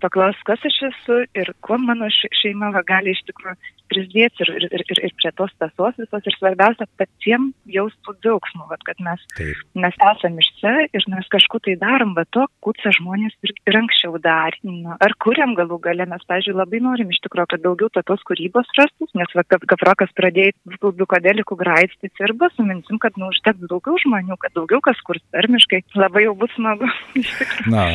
paklaus, 0.04 0.38
kas 0.48 0.62
aš 0.70 0.78
esu 0.92 1.20
ir 1.36 1.52
kuo 1.66 1.80
mano 1.82 2.08
šeima 2.14 2.70
va, 2.76 2.86
gali 2.88 3.16
iš 3.16 3.26
tikrųjų 3.32 3.58
prisidėti 3.92 4.46
ir, 4.46 4.52
ir, 4.58 4.68
ir, 4.80 5.02
ir, 5.08 5.16
prie 5.20 5.32
tos 5.38 5.54
tasos 5.62 5.98
visos 6.00 6.30
ir 6.30 6.38
svarbiausia, 6.38 6.88
patiems 7.00 7.56
jaustų 7.70 8.16
džiaugsmų, 8.24 8.70
kad 8.88 9.02
mes 9.06 9.24
Taip. 9.38 9.64
mes 9.80 9.98
esame 10.12 10.44
iš 10.44 10.52
čia 10.60 10.76
ir 10.88 11.08
mes 11.12 11.28
kažkur 11.34 11.64
tai 11.66 11.76
darom, 11.82 12.14
bet 12.18 12.30
to, 12.36 12.46
kuca 12.66 12.94
žmonės 13.00 13.36
ir, 13.46 13.54
ir 13.70 13.80
anksčiau 13.82 14.18
darė. 14.24 14.60
Nu, 14.66 14.96
ar 14.96 15.16
kuriam 15.22 15.56
galų 15.58 15.80
gale, 15.84 16.06
mes, 16.10 16.24
pažiūrėjau, 16.30 16.60
labai 16.60 16.82
norim 16.84 17.12
iš 17.14 17.22
tikrųjų, 17.26 17.52
kad 17.54 17.64
daugiau 17.66 17.92
tokios 17.96 18.24
kūrybos 18.28 18.70
rastus, 18.78 19.12
nes 19.18 19.36
va, 19.38 19.46
kaip, 19.48 19.66
kaip 19.70 19.86
rokas 19.88 20.14
pradėjo 20.18 20.54
biukodelikų 21.00 21.58
graistyti 21.60 22.26
ir 22.26 22.36
bus 22.40 22.56
mintim, 22.62 23.00
kad 23.02 23.18
nu, 23.20 23.30
užteks 23.34 23.70
daugiau 23.70 24.00
žmonių, 24.06 24.38
kad 24.42 24.56
daugiau 24.58 24.82
kas 24.86 25.00
kurs 25.08 25.24
termiškai, 25.36 25.82
labai 26.00 26.26
jau 26.28 26.36
bus 26.40 26.54
smagu. 26.58 26.90
Na, 27.74 27.86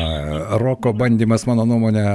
Roko 0.61 0.93
bandymas, 0.97 1.45
mano 1.49 1.65
nuomonė, 1.69 2.05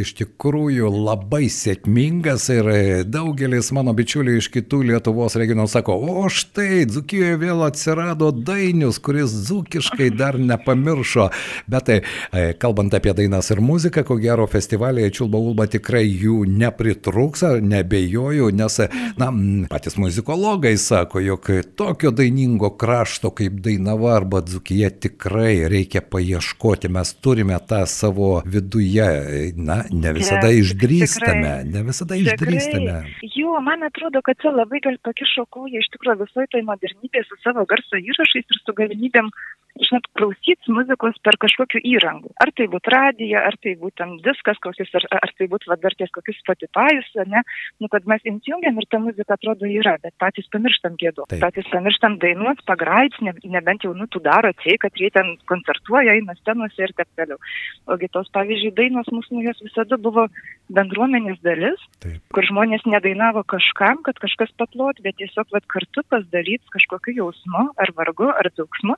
iš 0.00 0.14
tikrųjų 0.20 0.90
labai 0.92 1.46
sėkmingas 1.52 2.48
ir 2.54 2.70
daugelis 3.14 3.70
mano 3.74 3.92
bičiulių 3.94 4.38
iš 4.40 4.48
kitų 4.54 4.80
Lietuvos 4.88 5.36
regionų 5.38 5.66
sako, 5.70 5.94
o 5.94 6.26
štai, 6.32 6.82
Dzukijoje 6.90 7.36
vėl 7.38 7.62
atsirado 7.66 8.30
dainius, 8.34 8.98
kuris 9.02 9.32
dzukiškai 9.46 10.10
dar 10.18 10.38
nepamiršo. 10.40 11.28
Bet 11.70 11.86
tai, 11.88 11.98
e, 12.32 12.46
kalbant 12.58 12.94
apie 12.96 13.14
dainas 13.16 13.50
ir 13.54 13.62
muziką, 13.64 14.04
ko 14.06 14.16
gero 14.22 14.46
festivalėje 14.50 15.12
Čiulba 15.18 15.38
Ulba 15.38 15.66
tikrai 15.70 16.02
jų 16.08 16.42
nepritrūks, 16.50 17.44
nebejoju, 17.62 18.50
nes, 18.56 18.80
na, 19.20 19.30
m, 19.30 19.66
patys 19.70 19.98
muzikologai 20.00 20.74
sako, 20.80 21.22
jog 21.22 21.50
tokio 21.78 22.10
dainingo 22.14 22.72
krašto 22.80 23.30
kaip 23.36 23.60
Dainava 23.64 24.16
arba 24.18 24.42
Dzukija 24.44 24.90
tikrai 25.04 25.68
reikia 25.70 26.02
paieškoti. 26.02 26.90
Mes 26.92 27.14
turime 27.22 27.58
tą 27.68 27.84
savo 27.90 28.40
viduje, 28.46 29.52
na, 29.56 29.82
ne 29.90 30.14
visada 30.16 30.50
išdrįstame, 30.50 31.56
ne 31.70 31.86
visada 31.86 32.18
išdrįstame. 32.18 33.03
Jo, 33.34 33.56
man 33.64 33.82
atrodo, 33.86 34.22
kad 34.26 34.38
čia 34.42 34.52
labai 34.54 34.80
gal 34.84 34.96
pakišo 35.06 35.46
koja 35.54 35.80
iš 35.80 35.90
tikrųjų 35.94 36.24
visoje 36.24 36.50
tai 36.52 36.62
modernybėje 36.68 37.26
su 37.28 37.38
savo 37.42 37.64
garso 37.70 38.00
įrašais 38.00 38.44
ir 38.44 38.60
su 38.60 38.76
galimybėm, 38.80 39.30
žinot, 39.82 40.06
klausytis 40.14 40.70
muzikos 40.70 41.16
per 41.26 41.36
kažkokiu 41.42 41.80
įrangu. 41.82 42.30
Ar 42.42 42.52
tai 42.54 42.66
būtų 42.70 42.92
radija, 42.94 43.42
ar 43.48 43.56
tai 43.62 43.74
būtų 43.80 43.96
ten 43.98 44.12
diskas 44.24 44.60
kokius, 44.62 44.92
ar, 44.98 45.06
ar 45.18 45.32
tai 45.38 45.48
būtų 45.50 45.70
vadarties 45.72 46.12
kokius 46.14 46.38
Spotify'us, 46.42 47.10
ne, 47.30 47.42
nu, 47.82 47.90
kad 47.92 48.06
mes 48.10 48.22
įsijungiam 48.22 48.78
ir 48.78 48.88
ta 48.90 49.00
muzika 49.02 49.34
atrodo 49.34 49.66
yra, 49.66 49.96
bet 50.02 50.14
patys 50.22 50.46
pamirštam 50.54 50.98
gėdu. 51.00 51.26
Patys 51.42 51.68
pamirštam 51.72 52.18
dainuot, 52.22 52.62
pagrait, 52.68 53.16
ne, 53.24 53.34
nebent 53.56 53.86
jau, 53.86 53.94
nu, 53.98 54.06
tu 54.06 54.22
daro 54.22 54.52
tai, 54.62 54.78
kad 54.82 54.94
jie 55.00 55.10
ten 55.14 55.34
koncertuoja, 55.50 56.16
eina 56.18 56.36
scenuose 56.38 56.86
ir 56.86 56.94
taip 56.94 57.10
toliau. 57.18 57.40
Ogi 57.90 58.10
tos, 58.14 58.30
pavyzdžiui, 58.34 58.74
dainos 58.78 59.10
mūsų, 59.10 59.38
nu, 59.38 59.46
jos 59.48 59.62
visada 59.64 59.98
buvo 60.00 60.28
bendruomenės 60.72 61.40
dalis, 61.44 61.82
Taip. 62.02 62.20
kur 62.34 62.46
žmonės 62.46 62.86
nedainavo 62.88 63.42
kažkam, 63.50 64.00
kad 64.06 64.18
kažkas 64.22 64.54
paplot, 64.60 65.02
bet 65.04 65.18
tiesiog 65.20 65.50
vat, 65.52 65.66
kartu 65.70 66.04
pasidaryti 66.08 66.72
kažkokiu 66.72 67.18
jausmu, 67.18 67.66
ar 67.80 67.92
vargu, 67.98 68.30
ar 68.32 68.48
džiaugsmu. 68.54 68.96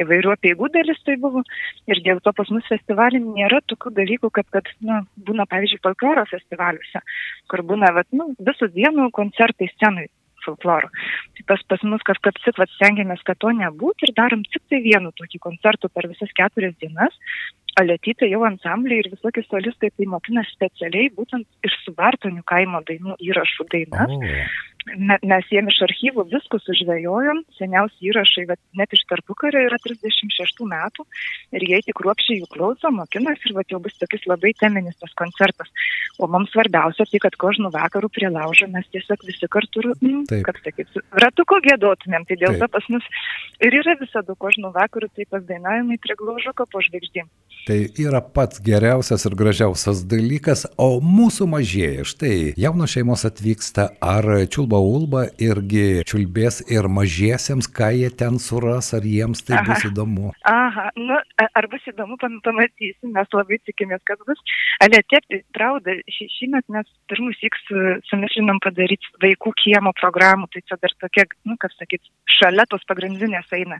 Įvairių 0.00 0.32
apieigų 0.32 0.70
dalis 0.72 1.02
tai 1.04 1.18
buvo. 1.20 1.42
Ir 1.90 2.00
dėl 2.06 2.22
to 2.24 2.32
pas 2.36 2.48
mus 2.54 2.64
festivalį 2.70 3.20
nėra 3.26 3.60
tokių 3.68 3.92
dalykų, 3.98 4.32
kaip 4.38 4.48
kad 4.54 4.70
na, 4.80 5.02
būna, 5.28 5.44
pavyzdžiui, 5.50 5.82
folkloro 5.84 6.24
festivaliuose, 6.30 7.04
kur 7.52 7.64
būna 7.68 7.92
vat, 7.96 8.08
nu, 8.16 8.32
visų 8.40 8.72
dienų 8.72 9.10
koncertai 9.16 9.68
scenai 9.74 10.08
folkloro. 10.44 10.90
Tai 11.36 11.44
pas, 11.46 11.62
pas 11.70 11.82
mus 11.86 12.02
kažkaip 12.06 12.38
cik, 12.44 12.58
vat, 12.60 12.70
stengiamės, 12.76 13.22
kad 13.26 13.38
to 13.42 13.52
nebūtų 13.58 14.08
ir 14.08 14.14
darom 14.18 14.44
tik 14.48 14.64
tai 14.70 14.82
vienu 14.84 15.12
tokį 15.18 15.42
koncertų 15.46 15.92
per 15.94 16.08
visas 16.10 16.32
keturias 16.38 16.74
dienas. 16.82 17.14
Aletytai 17.80 18.28
jau 18.28 18.42
ansambliai 18.44 19.00
ir 19.00 19.08
visokie 19.14 19.44
solistai 19.46 19.88
tai 19.96 20.08
mokina 20.10 20.42
specialiai 20.50 21.08
būtent 21.16 21.46
iš 21.64 21.78
subartonių 21.86 22.42
kaimo 22.44 22.82
dainų 22.88 23.16
įrašų 23.30 23.68
dainas. 23.72 24.12
O, 24.12 24.18
Me, 24.20 24.42
mes 25.22 25.50
jiem 25.52 25.68
iš 25.70 25.78
archyvų 25.86 26.24
viskus 26.32 26.66
užvėjojom, 26.72 27.42
seniausi 27.58 28.08
įrašai 28.10 28.44
vat, 28.50 28.60
net 28.78 28.92
iš 28.96 29.04
tarpukario 29.10 29.62
yra 29.68 29.78
36 29.84 30.64
metų 30.68 31.06
ir 31.54 31.66
jie 31.68 31.80
tik 31.86 32.02
ruopšiai 32.02 32.40
jų 32.40 32.48
klauso, 32.52 32.90
mokinasi 32.94 33.50
ir 33.50 33.56
vat, 33.58 33.70
jau 33.70 33.80
bus 33.82 33.94
tokis 34.00 34.26
labai 34.30 34.52
teminis 34.58 34.98
tas 35.00 35.14
koncertas. 35.18 35.70
O 36.18 36.28
mums 36.30 36.50
svarbiausia 36.54 37.06
tai, 37.08 37.22
kad 37.22 37.38
kožnų 37.40 37.72
vakarų 37.74 38.10
prie 38.12 38.28
laužo 38.32 38.68
mes 38.72 38.88
tiesiog 38.94 39.22
visi 39.28 39.48
kartu, 39.50 39.84
mm, 39.94 40.26
kaip 40.48 40.58
sakyt, 40.64 41.00
ratuko 41.22 41.60
gėdotumėm, 41.64 42.26
tai 42.28 42.38
dėl 42.40 42.56
Taip. 42.56 42.66
to 42.66 42.70
pas 42.74 42.90
mus 42.92 43.06
ir 43.62 43.78
yra 43.82 43.96
visada 44.00 44.34
kožnų 44.34 44.74
vakarų, 44.74 45.12
tai 45.14 45.28
pas 45.30 45.46
dainavimai 45.46 46.00
prie 46.02 46.18
glaužoko 46.18 46.66
po 46.70 46.82
žvaigždėm. 46.84 47.30
Tai 47.62 47.78
yra 48.02 48.18
pats 48.34 48.58
geriausias 48.58 49.22
ir 49.28 49.36
gražiausias 49.38 50.02
dalykas, 50.10 50.64
o 50.80 50.96
mūsų 50.98 51.46
mažėja. 51.52 52.06
Štai 52.08 52.32
jaunos 52.58 52.90
šeimos 52.90 53.22
atvyksta, 53.28 53.92
ar 54.02 54.26
čiulba 54.50 54.71
ulba 54.80 55.26
irgi 55.42 56.02
čiulbės 56.08 56.62
ir 56.72 56.88
mažiesiems, 56.88 57.68
ką 57.68 57.90
jie 57.98 58.10
ten 58.10 58.38
suras, 58.42 58.92
ar 58.96 59.04
jiems 59.06 59.44
tai 59.44 59.58
Aha. 59.58 59.66
bus 59.68 59.84
įdomu. 59.88 60.32
Aha, 60.48 60.88
nu, 60.96 61.18
ar 61.44 61.68
bus 61.72 61.84
įdomu, 61.90 62.16
pam- 62.22 62.40
pamatysim, 62.44 63.12
mes 63.16 63.36
labai 63.36 63.58
tikimės, 63.66 64.02
kad 64.08 64.22
bus. 64.28 64.40
Ale 64.82 65.02
tiek, 65.10 65.26
pravda, 65.56 65.98
šį, 66.16 66.28
šįmet 66.38 66.68
mes 66.72 66.88
pirmus 67.10 67.42
įks 67.44 67.68
sumišlinom 68.10 68.62
padaryti 68.64 69.12
vaikų 69.22 69.54
kiemo 69.64 69.92
programų, 70.00 70.48
tai 70.52 70.64
čia 70.66 70.80
dar 70.80 70.94
tokia, 71.02 71.26
nu, 71.44 71.58
kaip 71.60 71.74
sakyt, 71.76 72.02
šalia 72.38 72.66
tos 72.70 72.84
pagrindinės 72.88 73.50
eina 73.52 73.78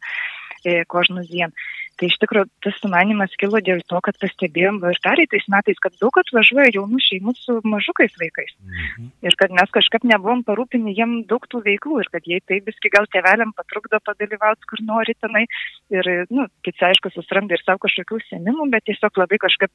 e, 0.64 0.82
kožnų 0.88 1.26
dien. 1.30 1.54
Tai 2.00 2.08
iš 2.08 2.16
tikrųjų 2.22 2.48
tas 2.64 2.76
sumanimas 2.80 3.34
kilo 3.38 3.60
dėl 3.62 3.82
to, 3.86 3.98
kad 4.04 4.16
pastebėjom 4.22 4.80
ir 4.88 4.98
pereitais 5.04 5.44
metais, 5.52 5.78
kad 5.82 5.94
daug 6.00 6.16
atvažiuoja 6.18 6.72
jaunų 6.74 6.98
šeimų 7.04 7.34
su 7.38 7.58
mažukais 7.68 8.16
vaikais. 8.18 8.54
Mhm. 8.58 9.10
Ir 9.28 9.36
kad 9.38 9.52
mes 9.54 9.70
kažkaip 9.76 10.06
nebuvom 10.08 10.42
parūpinę 10.48 10.94
jiem 10.96 11.14
daug 11.30 11.46
tų 11.52 11.62
veiklų 11.66 12.00
ir 12.02 12.10
kad 12.14 12.26
jie 12.26 12.40
tai 12.48 12.58
viski 12.66 12.90
gal 12.90 13.06
tėveliam 13.12 13.52
patrukdo 13.54 14.00
padalyvauti, 14.02 14.66
kur 14.70 14.82
nori 14.88 15.14
tenai. 15.20 15.44
Ir, 15.92 16.10
nu, 16.32 16.48
kiti 16.66 16.88
aišku, 16.88 17.12
susiranda 17.14 17.54
ir 17.54 17.62
savo 17.62 17.84
kažkokių 17.84 18.18
senimų, 18.30 18.70
bet 18.72 18.88
tiesiog 18.88 19.22
labai 19.22 19.38
kažkaip, 19.42 19.70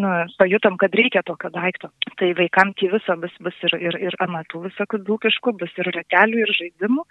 nu, 0.00 0.10
pajutom, 0.40 0.78
kad 0.80 0.96
reikia 0.96 1.22
tokio 1.26 1.52
daikto. 1.54 1.92
Tai 2.18 2.32
vaikam 2.40 2.74
tai 2.74 2.90
viso 2.96 3.16
bus, 3.20 3.36
bus 3.44 3.62
ir, 3.68 3.76
ir, 3.78 4.00
ir 4.10 4.18
amatų 4.26 4.64
visokių 4.66 5.02
dūkiškų, 5.06 5.54
bus 5.60 5.78
ir 5.78 5.92
ratelių, 5.94 6.42
ir 6.42 6.54
žaidimų, 6.58 7.06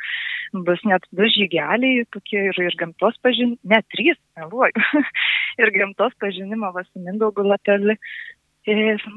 bus 0.67 0.83
net 0.89 1.07
du 1.15 1.29
žygeliai, 1.31 2.05
tokie 2.13 2.49
ir, 2.49 2.61
ir 2.67 2.77
gamtos 2.79 3.08
pažinimo, 3.23 3.57
net 3.71 3.87
trys, 3.93 4.19
meluoju, 4.37 4.83
ir 5.61 5.71
gamtos 5.75 6.13
pažinimo 6.21 6.73
vas 6.75 6.89
su 6.91 7.01
Mindaugu 7.03 7.45
lapelį. 7.47 7.97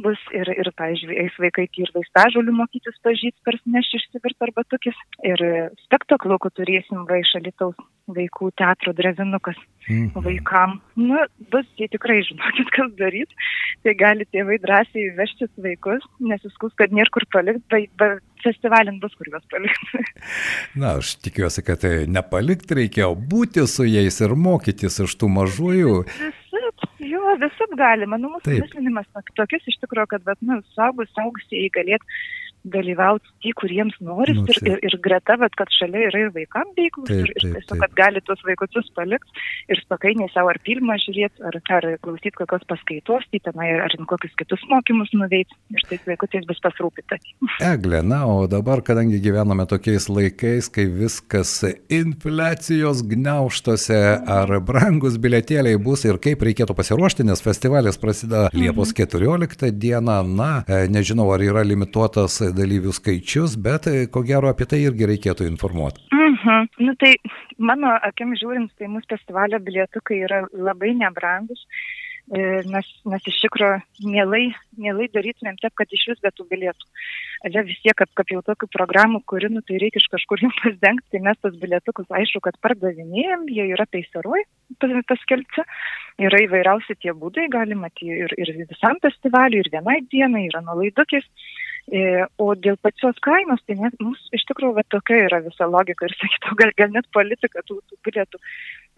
bus 0.04 0.20
ir, 0.32 0.48
ir 0.54 0.68
pavyzdžiui, 0.78 1.16
eis 1.18 1.34
vaikai 1.42 1.66
ir 1.82 1.90
vaistažolių 1.92 2.54
mokytis 2.56 2.94
pažyti 3.04 3.36
per 3.44 3.58
neš 3.66 3.90
išsivirt 3.98 4.44
arba 4.46 4.62
tukis. 4.70 4.96
Ir 5.26 5.42
spektaklukų 5.82 6.52
turėsim 6.56 7.02
va 7.08 7.18
iš 7.20 7.34
Alitaus 7.40 7.76
vaikų 8.06 8.52
teatro 8.58 8.94
drevinukas 8.96 9.58
mm. 9.88 10.14
vaikam. 10.24 10.78
Nu, 10.96 11.20
bus, 11.52 11.66
jie 11.76 11.90
tikrai 11.92 12.22
žinokit, 12.28 12.70
kas 12.76 12.94
daryti. 12.98 13.36
Tai 13.82 13.94
gali 13.98 14.26
tėvai 14.30 14.60
drąsiai 14.62 15.08
vežtis 15.16 15.50
vaikus, 15.64 16.04
nesiskus, 16.22 16.70
kad 16.78 16.92
nėra 16.94 17.10
kur 17.14 17.24
palikti, 17.34 17.62
bet, 17.72 17.88
bet 17.98 18.20
festivalin 18.44 19.00
bus 19.02 19.14
kur 19.18 19.30
juos 19.32 19.42
palikti. 19.50 20.02
Na, 20.80 20.96
aš 21.00 21.16
tikiuosi, 21.24 21.64
kad 21.66 21.82
tai 21.82 21.92
nepalikti 22.10 22.78
reikia, 22.78 23.08
o 23.10 23.16
būti 23.16 23.66
su 23.70 23.86
jais 23.88 24.20
ir 24.22 24.36
mokytis 24.38 25.00
iš 25.06 25.16
tų 25.18 25.32
mažųjų. 25.34 25.96
Visip, 26.20 26.86
jo, 27.08 27.34
visip 27.42 27.74
galima. 27.80 28.20
Nu, 28.22 28.36
mūsų 28.36 28.60
misinimas 28.60 29.10
tokius 29.38 29.66
iš 29.72 29.80
tikrųjų, 29.82 30.12
kad, 30.14 30.26
bet, 30.30 30.38
nu, 30.46 30.60
saugus, 30.76 31.10
saugusieji 31.18 31.74
galėtų 31.74 32.06
dalyvauti 32.64 33.26
tie, 33.42 33.52
kuriems 33.58 33.96
noris 34.04 34.38
nu, 34.38 34.46
ir, 34.50 34.58
ir, 34.68 34.78
ir 34.86 34.96
greta, 35.02 35.36
bet 35.40 35.54
kad 35.58 35.70
šalia 35.74 36.06
yra 36.10 36.24
ir 36.26 36.32
vaikam 36.34 36.68
veiklus 36.76 37.08
taip, 37.10 37.26
ir, 37.26 37.32
ir 37.38 37.56
tiesiog, 37.56 37.80
kad 37.82 37.96
gali 37.98 38.22
tuos 38.26 38.42
vaikučius 38.46 38.90
palikti 38.96 39.42
ir 39.72 39.80
spakainiai 39.82 40.30
savo 40.34 40.52
ar 40.52 40.60
filmą 40.66 40.96
žiūrėti, 41.02 41.42
ar, 41.48 41.58
ar 41.76 41.88
klausyti 42.04 42.34
kokios 42.38 42.66
paskaitos, 42.70 43.26
tai 43.32 43.42
tenai 43.48 43.70
ar 43.82 43.96
kokius 44.10 44.34
kitus 44.38 44.62
mokymus 44.70 45.10
nuveikti 45.16 45.58
ir 45.74 45.86
tais 45.90 46.06
vaikučiais 46.06 46.46
bus 46.48 46.62
pasirūpita. 46.64 47.18
Eglė, 47.72 48.02
na, 48.06 48.22
o 48.30 48.46
dabar, 48.50 48.84
kadangi 48.86 49.20
gyvename 49.22 49.66
tokiais 49.70 50.08
laikais, 50.12 50.70
kai 50.72 50.86
viskas 50.90 51.54
infliacijos 51.92 53.02
gniauštose, 53.10 54.00
ar 54.38 54.54
brangus 54.64 55.18
bilietėliai 55.22 55.80
bus 55.82 56.06
ir 56.06 56.20
kaip 56.22 56.46
reikėtų 56.46 56.76
pasiruošti, 56.78 57.26
nes 57.26 57.42
festivalis 57.42 57.98
prasideda 58.00 58.48
Liepos 58.54 58.94
14 58.96 59.66
mhm. 59.66 59.78
dieną, 59.82 60.18
na, 60.28 60.52
e, 60.66 60.84
nežinau, 60.92 61.28
ar 61.34 61.42
yra 61.44 61.64
limituotas 61.66 62.40
dalyvių 62.56 62.92
skaičius, 62.96 63.56
bet 63.60 63.88
e, 63.90 64.06
ko 64.12 64.22
gero 64.26 64.50
apie 64.52 64.68
tai 64.70 64.82
irgi 64.84 65.08
reikėtų 65.12 65.48
informuoti. 65.50 66.06
Mhm. 66.12 66.70
Nu, 66.86 66.94
tai 67.00 67.16
mano 67.58 67.92
akim 68.08 68.36
žiūrint, 68.38 68.72
tai 68.78 68.90
mūsų 68.92 69.14
festivalio 69.16 69.60
bilietukai 69.62 70.22
yra 70.26 70.44
labai 70.52 70.94
nebrangus. 70.98 71.66
E, 72.30 72.62
mes, 72.70 72.86
mes 73.10 73.24
iš 73.26 73.38
tikrųjų 73.42 74.06
mielai, 74.06 74.44
mielai 74.78 75.08
darytumėm 75.12 75.56
taip, 75.58 75.74
kad 75.76 75.90
iš 75.92 76.04
vis 76.12 76.20
betų 76.22 76.46
bilietų. 76.52 76.86
Ale 77.48 77.64
vis 77.66 77.80
tiek, 77.82 77.96
kad 77.98 78.08
kaip 78.16 78.30
jau 78.30 78.40
tokių 78.46 78.68
programų, 78.72 79.20
kuri, 79.28 79.50
nu, 79.50 79.60
tai 79.66 79.80
reikia 79.82 79.98
iš 80.00 80.06
kažkur 80.12 80.44
jų 80.44 80.52
pasdengti, 80.60 81.08
tai 81.12 81.22
mes 81.26 81.40
tos 81.42 81.58
bilietukus, 81.60 82.06
aišku, 82.14 82.40
kad 82.46 82.58
pardavinėjom, 82.62 83.48
jie 83.50 83.66
yra 83.74 83.88
peiseroj 83.90 84.46
paskelbti, 85.10 85.66
yra 86.22 86.40
įvairiausi 86.46 86.96
tie 87.02 87.12
būdai, 87.12 87.48
galima 87.52 87.90
ir, 88.00 88.32
ir 88.38 88.54
visam 88.70 89.02
festivaliui, 89.02 89.66
ir 89.66 89.72
vienai 89.74 89.98
dienai, 90.14 90.46
yra 90.48 90.62
nuolaidukis. 90.64 91.26
E, 91.90 92.24
o 92.38 92.52
dėl 92.54 92.76
pačios 92.78 93.16
kainos, 93.26 93.60
tai 93.66 93.74
net, 93.80 93.96
mūsų 94.00 94.36
iš 94.38 94.44
tikrųjų 94.48 94.76
va, 94.76 94.84
tokia 94.94 95.24
yra 95.26 95.40
visa 95.42 95.66
logika 95.66 96.06
ir 96.06 96.14
sakytų, 96.14 96.54
gal, 96.60 96.70
gal 96.78 96.92
net 96.94 97.08
politika 97.16 97.64
tų, 97.66 97.80
tų 97.90 97.98
bilietų. 98.06 98.38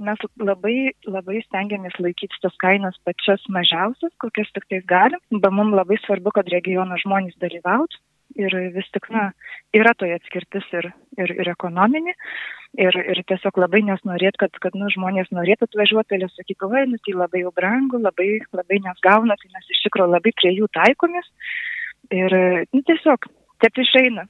Mes 0.04 0.24
labai, 0.36 0.92
labai 1.08 1.40
stengiamės 1.46 1.96
laikyti 2.02 2.42
tas 2.44 2.54
kainas 2.60 2.98
pačias 3.08 3.44
mažiausias, 3.48 4.12
kokias 4.20 4.52
tik 4.52 4.68
tais 4.68 4.84
galim, 4.90 5.22
bet 5.32 5.54
mums 5.54 5.76
labai 5.78 5.96
svarbu, 6.04 6.34
kad 6.36 6.50
regiono 6.52 6.98
žmonės 7.00 7.40
dalyvautų 7.40 8.02
ir 8.34 8.54
vis 8.74 8.86
tik, 8.92 9.06
na, 9.14 9.28
yra 9.76 9.92
toje 9.98 10.16
atskirtis 10.18 10.66
ir, 10.74 10.90
ir, 11.20 11.34
ir 11.40 11.50
ekonominė. 11.52 12.14
Ir, 12.74 12.96
ir 12.98 13.20
tiesiog 13.30 13.58
labai 13.62 13.84
nesnorėt, 13.86 14.36
kad, 14.40 14.56
kad 14.62 14.74
nu, 14.74 14.88
žmonės 14.90 15.30
norėtų 15.34 15.68
atvažiuoti, 15.68 16.18
ir 16.18 16.32
sakytų, 16.32 16.70
oi, 16.74 16.88
nu, 16.90 16.98
tai 17.06 17.14
labai 17.14 17.44
jau 17.44 17.52
brangu, 17.54 18.00
labai, 18.02 18.40
labai 18.50 18.80
nesgauna, 18.82 19.36
tai 19.38 19.52
mes 19.54 19.70
iš 19.70 19.84
tikrųjų 19.86 20.10
labai 20.16 20.32
prie 20.34 20.50
jų 20.56 20.66
taikomės. 20.74 21.30
Ir 22.12 22.34
nu, 22.72 22.82
tiesiog, 22.82 23.28
taip 23.64 23.80
išeina. 23.84 24.28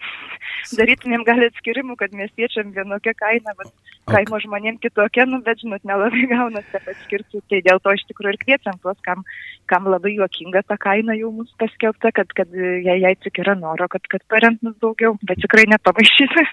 Darytumėm 0.79 1.26
gal 1.26 1.43
atskirimų, 1.45 1.99
kad 2.00 2.14
miestiečiam 2.17 2.71
vienokia 2.73 3.12
kaina, 3.19 3.53
bet 3.59 3.73
kaimo 4.11 4.38
žmonėm 4.43 4.79
kitokia, 4.83 5.26
nu, 5.29 5.41
bet 5.45 5.61
žinot, 5.62 5.83
nelabai 5.88 6.25
gaunasi 6.33 6.81
atskirti. 6.81 7.43
Tai 7.50 7.61
dėl 7.67 7.81
to 7.85 7.95
iš 7.97 8.05
tikrųjų 8.11 8.35
ir 8.35 8.41
kviečiam 8.43 8.79
tuos, 8.83 8.99
kam, 9.07 9.25
kam 9.71 9.88
labai 9.88 10.14
juokinga 10.17 10.64
ta 10.69 10.76
kaina 10.81 11.17
jau 11.19 11.31
mūsų 11.35 11.57
paskelbta, 11.61 12.12
kad, 12.17 12.33
kad 12.37 12.53
jei, 12.55 12.99
jei 13.03 13.14
tik 13.21 13.41
yra 13.43 13.57
noro, 13.59 13.88
kad, 13.93 14.05
kad 14.12 14.25
paremt 14.33 14.62
mus 14.64 14.76
daugiau, 14.83 15.17
bet 15.25 15.41
tikrai 15.45 15.67
nepamaišyti. 15.73 16.47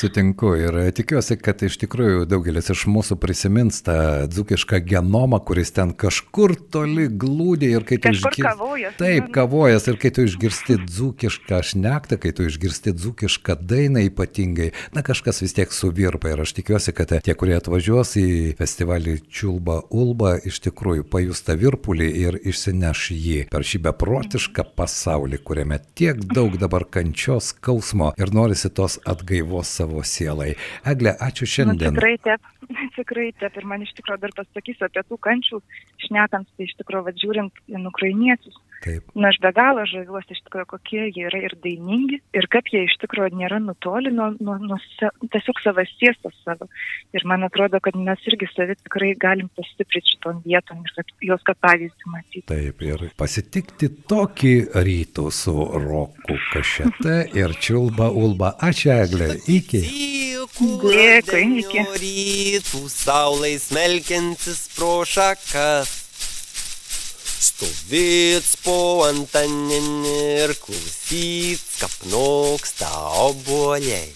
Sutinku 0.00 0.54
ir 0.58 0.80
tikiuosi, 0.96 1.38
kad 1.42 1.62
iš 1.66 1.78
tikrųjų 1.84 2.26
daugelis 2.30 2.70
iš 2.74 2.86
mūsų 2.90 3.18
prisimins 3.22 3.82
tą 3.86 3.98
dzukišką 4.30 4.82
genomą, 4.90 5.42
kuris 5.46 5.74
ten 5.76 5.94
kažkur 5.94 6.56
toli 6.72 7.06
glūdė 7.10 7.72
ir 7.76 7.86
kai 7.86 8.00
tu 8.02 8.14
išgirsti. 8.14 8.94
Taip, 8.98 9.30
kavojas 9.34 9.86
ir 9.90 9.98
kai 10.00 10.10
tu 10.14 10.26
išgirsti 10.26 10.80
dzukišką 10.86 11.62
šnektą, 11.70 12.09
kai 12.20 12.32
tu 12.34 12.46
išgirsti 12.48 12.94
dzukišką 12.96 13.56
dainą 13.70 14.02
ypatingai, 14.08 14.70
na 14.96 15.04
kažkas 15.06 15.42
vis 15.44 15.54
tiek 15.56 15.72
suvirpa 15.74 16.32
ir 16.32 16.42
aš 16.44 16.54
tikiuosi, 16.58 16.94
kad 16.96 17.12
tie, 17.22 17.34
kurie 17.38 17.54
atvažiuos 17.58 18.16
į 18.20 18.26
festivalį 18.58 19.18
Čiulba 19.30 19.80
Ulba, 19.94 20.36
iš 20.38 20.60
tikrųjų 20.66 21.06
pajus 21.12 21.44
tą 21.46 21.56
virpulį 21.60 22.08
ir 22.24 22.38
išsineš 22.40 23.10
jį 23.14 23.38
per 23.52 23.66
šį 23.66 23.82
beprotišką 23.86 24.66
pasaulį, 24.78 25.42
kuriame 25.44 25.80
tiek 25.98 26.18
daug 26.34 26.56
dabar 26.60 26.86
kančios, 26.88 27.52
skausmo 27.54 28.12
ir 28.20 28.32
norisi 28.34 28.70
tos 28.74 28.98
atgaivos 29.08 29.70
savo 29.80 30.02
sielai. 30.06 30.54
Egle, 30.86 31.14
ačiū 31.28 31.46
nu, 31.46 31.52
šiandien. 31.54 31.94
Nu, 31.94 32.00
tikrai 32.00 32.16
taip, 32.24 32.50
tikrai 32.98 33.28
taip. 33.40 33.58
Ir 33.60 33.68
man 33.68 33.84
iš 33.86 33.92
tikrųjų 33.98 34.24
dar 34.24 34.34
pasakysiu 34.38 34.88
apie 34.88 35.04
tų 35.06 35.20
kančių, 35.26 35.62
šnekant, 36.06 36.50
tai 36.56 36.68
iš 36.68 36.76
tikrųjų, 36.80 37.16
žiūrint 37.22 37.64
ukrainiečius, 37.92 38.58
Taip. 38.80 39.04
Na, 39.12 39.28
aš 39.28 39.36
be 39.44 39.50
galo 39.52 39.82
žaviuosi 39.88 40.32
iš 40.32 40.40
tikrųjų, 40.46 40.66
kokie 40.70 41.02
jie 41.10 41.26
yra 41.28 41.42
ir 41.44 41.52
dainingi, 41.60 42.20
ir 42.36 42.46
kaip 42.52 42.70
jie 42.72 42.86
iš 42.86 42.94
tikrųjų 43.02 43.36
nėra 43.36 43.58
nutoli 43.60 44.12
nuo, 44.14 44.30
nuo, 44.40 44.56
nuo 44.62 44.78
tiesiog 45.34 45.60
savasties 45.60 46.16
tos 46.24 46.38
savo. 46.46 46.68
Ir 47.12 47.26
man 47.28 47.44
atrodo, 47.44 47.80
kad 47.84 47.98
mes 48.00 48.24
irgi 48.30 48.48
savi 48.54 48.78
tikrai 48.80 49.12
galim 49.20 49.50
pastiprinti 49.58 50.14
šitom 50.14 50.40
vietom 50.46 50.80
ir 50.86 50.94
kad 50.96 51.14
jos 51.28 51.44
kaip 51.44 51.60
pavyzdį 51.66 52.14
matyti. 52.14 52.44
Taip, 52.48 52.84
ir 52.88 53.06
pasitikti 53.20 53.92
tokį 54.08 54.54
rytų 54.88 55.28
su 55.34 55.56
roku 55.76 56.40
kašete 56.54 57.20
ir 57.36 57.56
čiulba 57.60 58.08
ulba. 58.08 58.54
Ačiū, 58.64 58.94
Eglė, 58.96 59.34
iki. 59.44 59.84
Dėkui, 60.60 61.44
iki. 61.60 61.84
Rytų 62.00 62.84
saulai 62.88 63.58
smelkiantis 63.60 64.70
pro 64.76 65.02
šakas. 65.04 65.99
Stovėt 67.40 68.48
po 68.60 69.00
antaninį 69.06 70.16
ir 70.42 70.52
klausyt, 70.60 71.62
kapnoksta 71.80 72.90
obuoliai. 73.22 74.10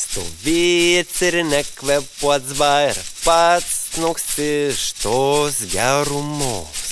Stovėt 0.00 1.14
ir 1.28 1.38
nekvepuot 1.46 2.50
ir 2.90 2.98
pats 3.22 3.78
noksti 4.02 4.48
iš 4.72 4.82
tos 5.04 5.62
gerumos. 5.70 6.82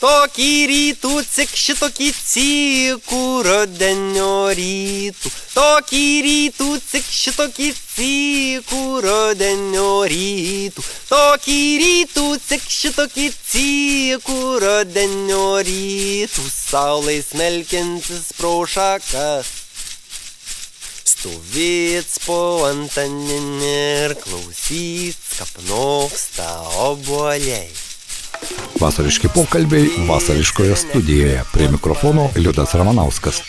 Tokį 0.00 0.52
rytų 0.64 1.10
cik 1.28 1.50
šitokį 1.60 2.06
cikų 2.16 3.24
rudenio 3.44 4.48
rytų. 4.56 5.32
Tokį 5.52 6.04
rytų 6.24 6.68
cik 6.80 7.10
šitokį 7.12 7.66
cikų 7.76 8.80
rudenio 9.04 9.90
rytų. 10.08 10.86
Tokį 11.10 11.58
rytų 11.82 12.24
cik 12.46 12.64
šitokį 12.78 13.26
cikų 13.50 14.38
rudenio 14.64 15.44
rytų. 15.68 16.46
Saulai 16.48 17.18
smelkiantis 17.20 18.32
pro 18.40 18.54
šakas. 18.64 19.52
Stovėt 21.12 22.16
po 22.24 22.40
antaninį 22.70 23.76
ir 23.76 24.16
klausyt, 24.24 25.20
kapnoksta 25.36 26.48
obuoliai. 26.88 27.89
Vasariški 28.80 29.28
pokalbiai 29.34 30.06
vasariškoje 30.08 30.76
studijoje. 30.76 31.42
Prie 31.52 31.68
mikrofono 31.68 32.28
Liudas 32.36 32.74
Ramanauskas. 32.74 33.42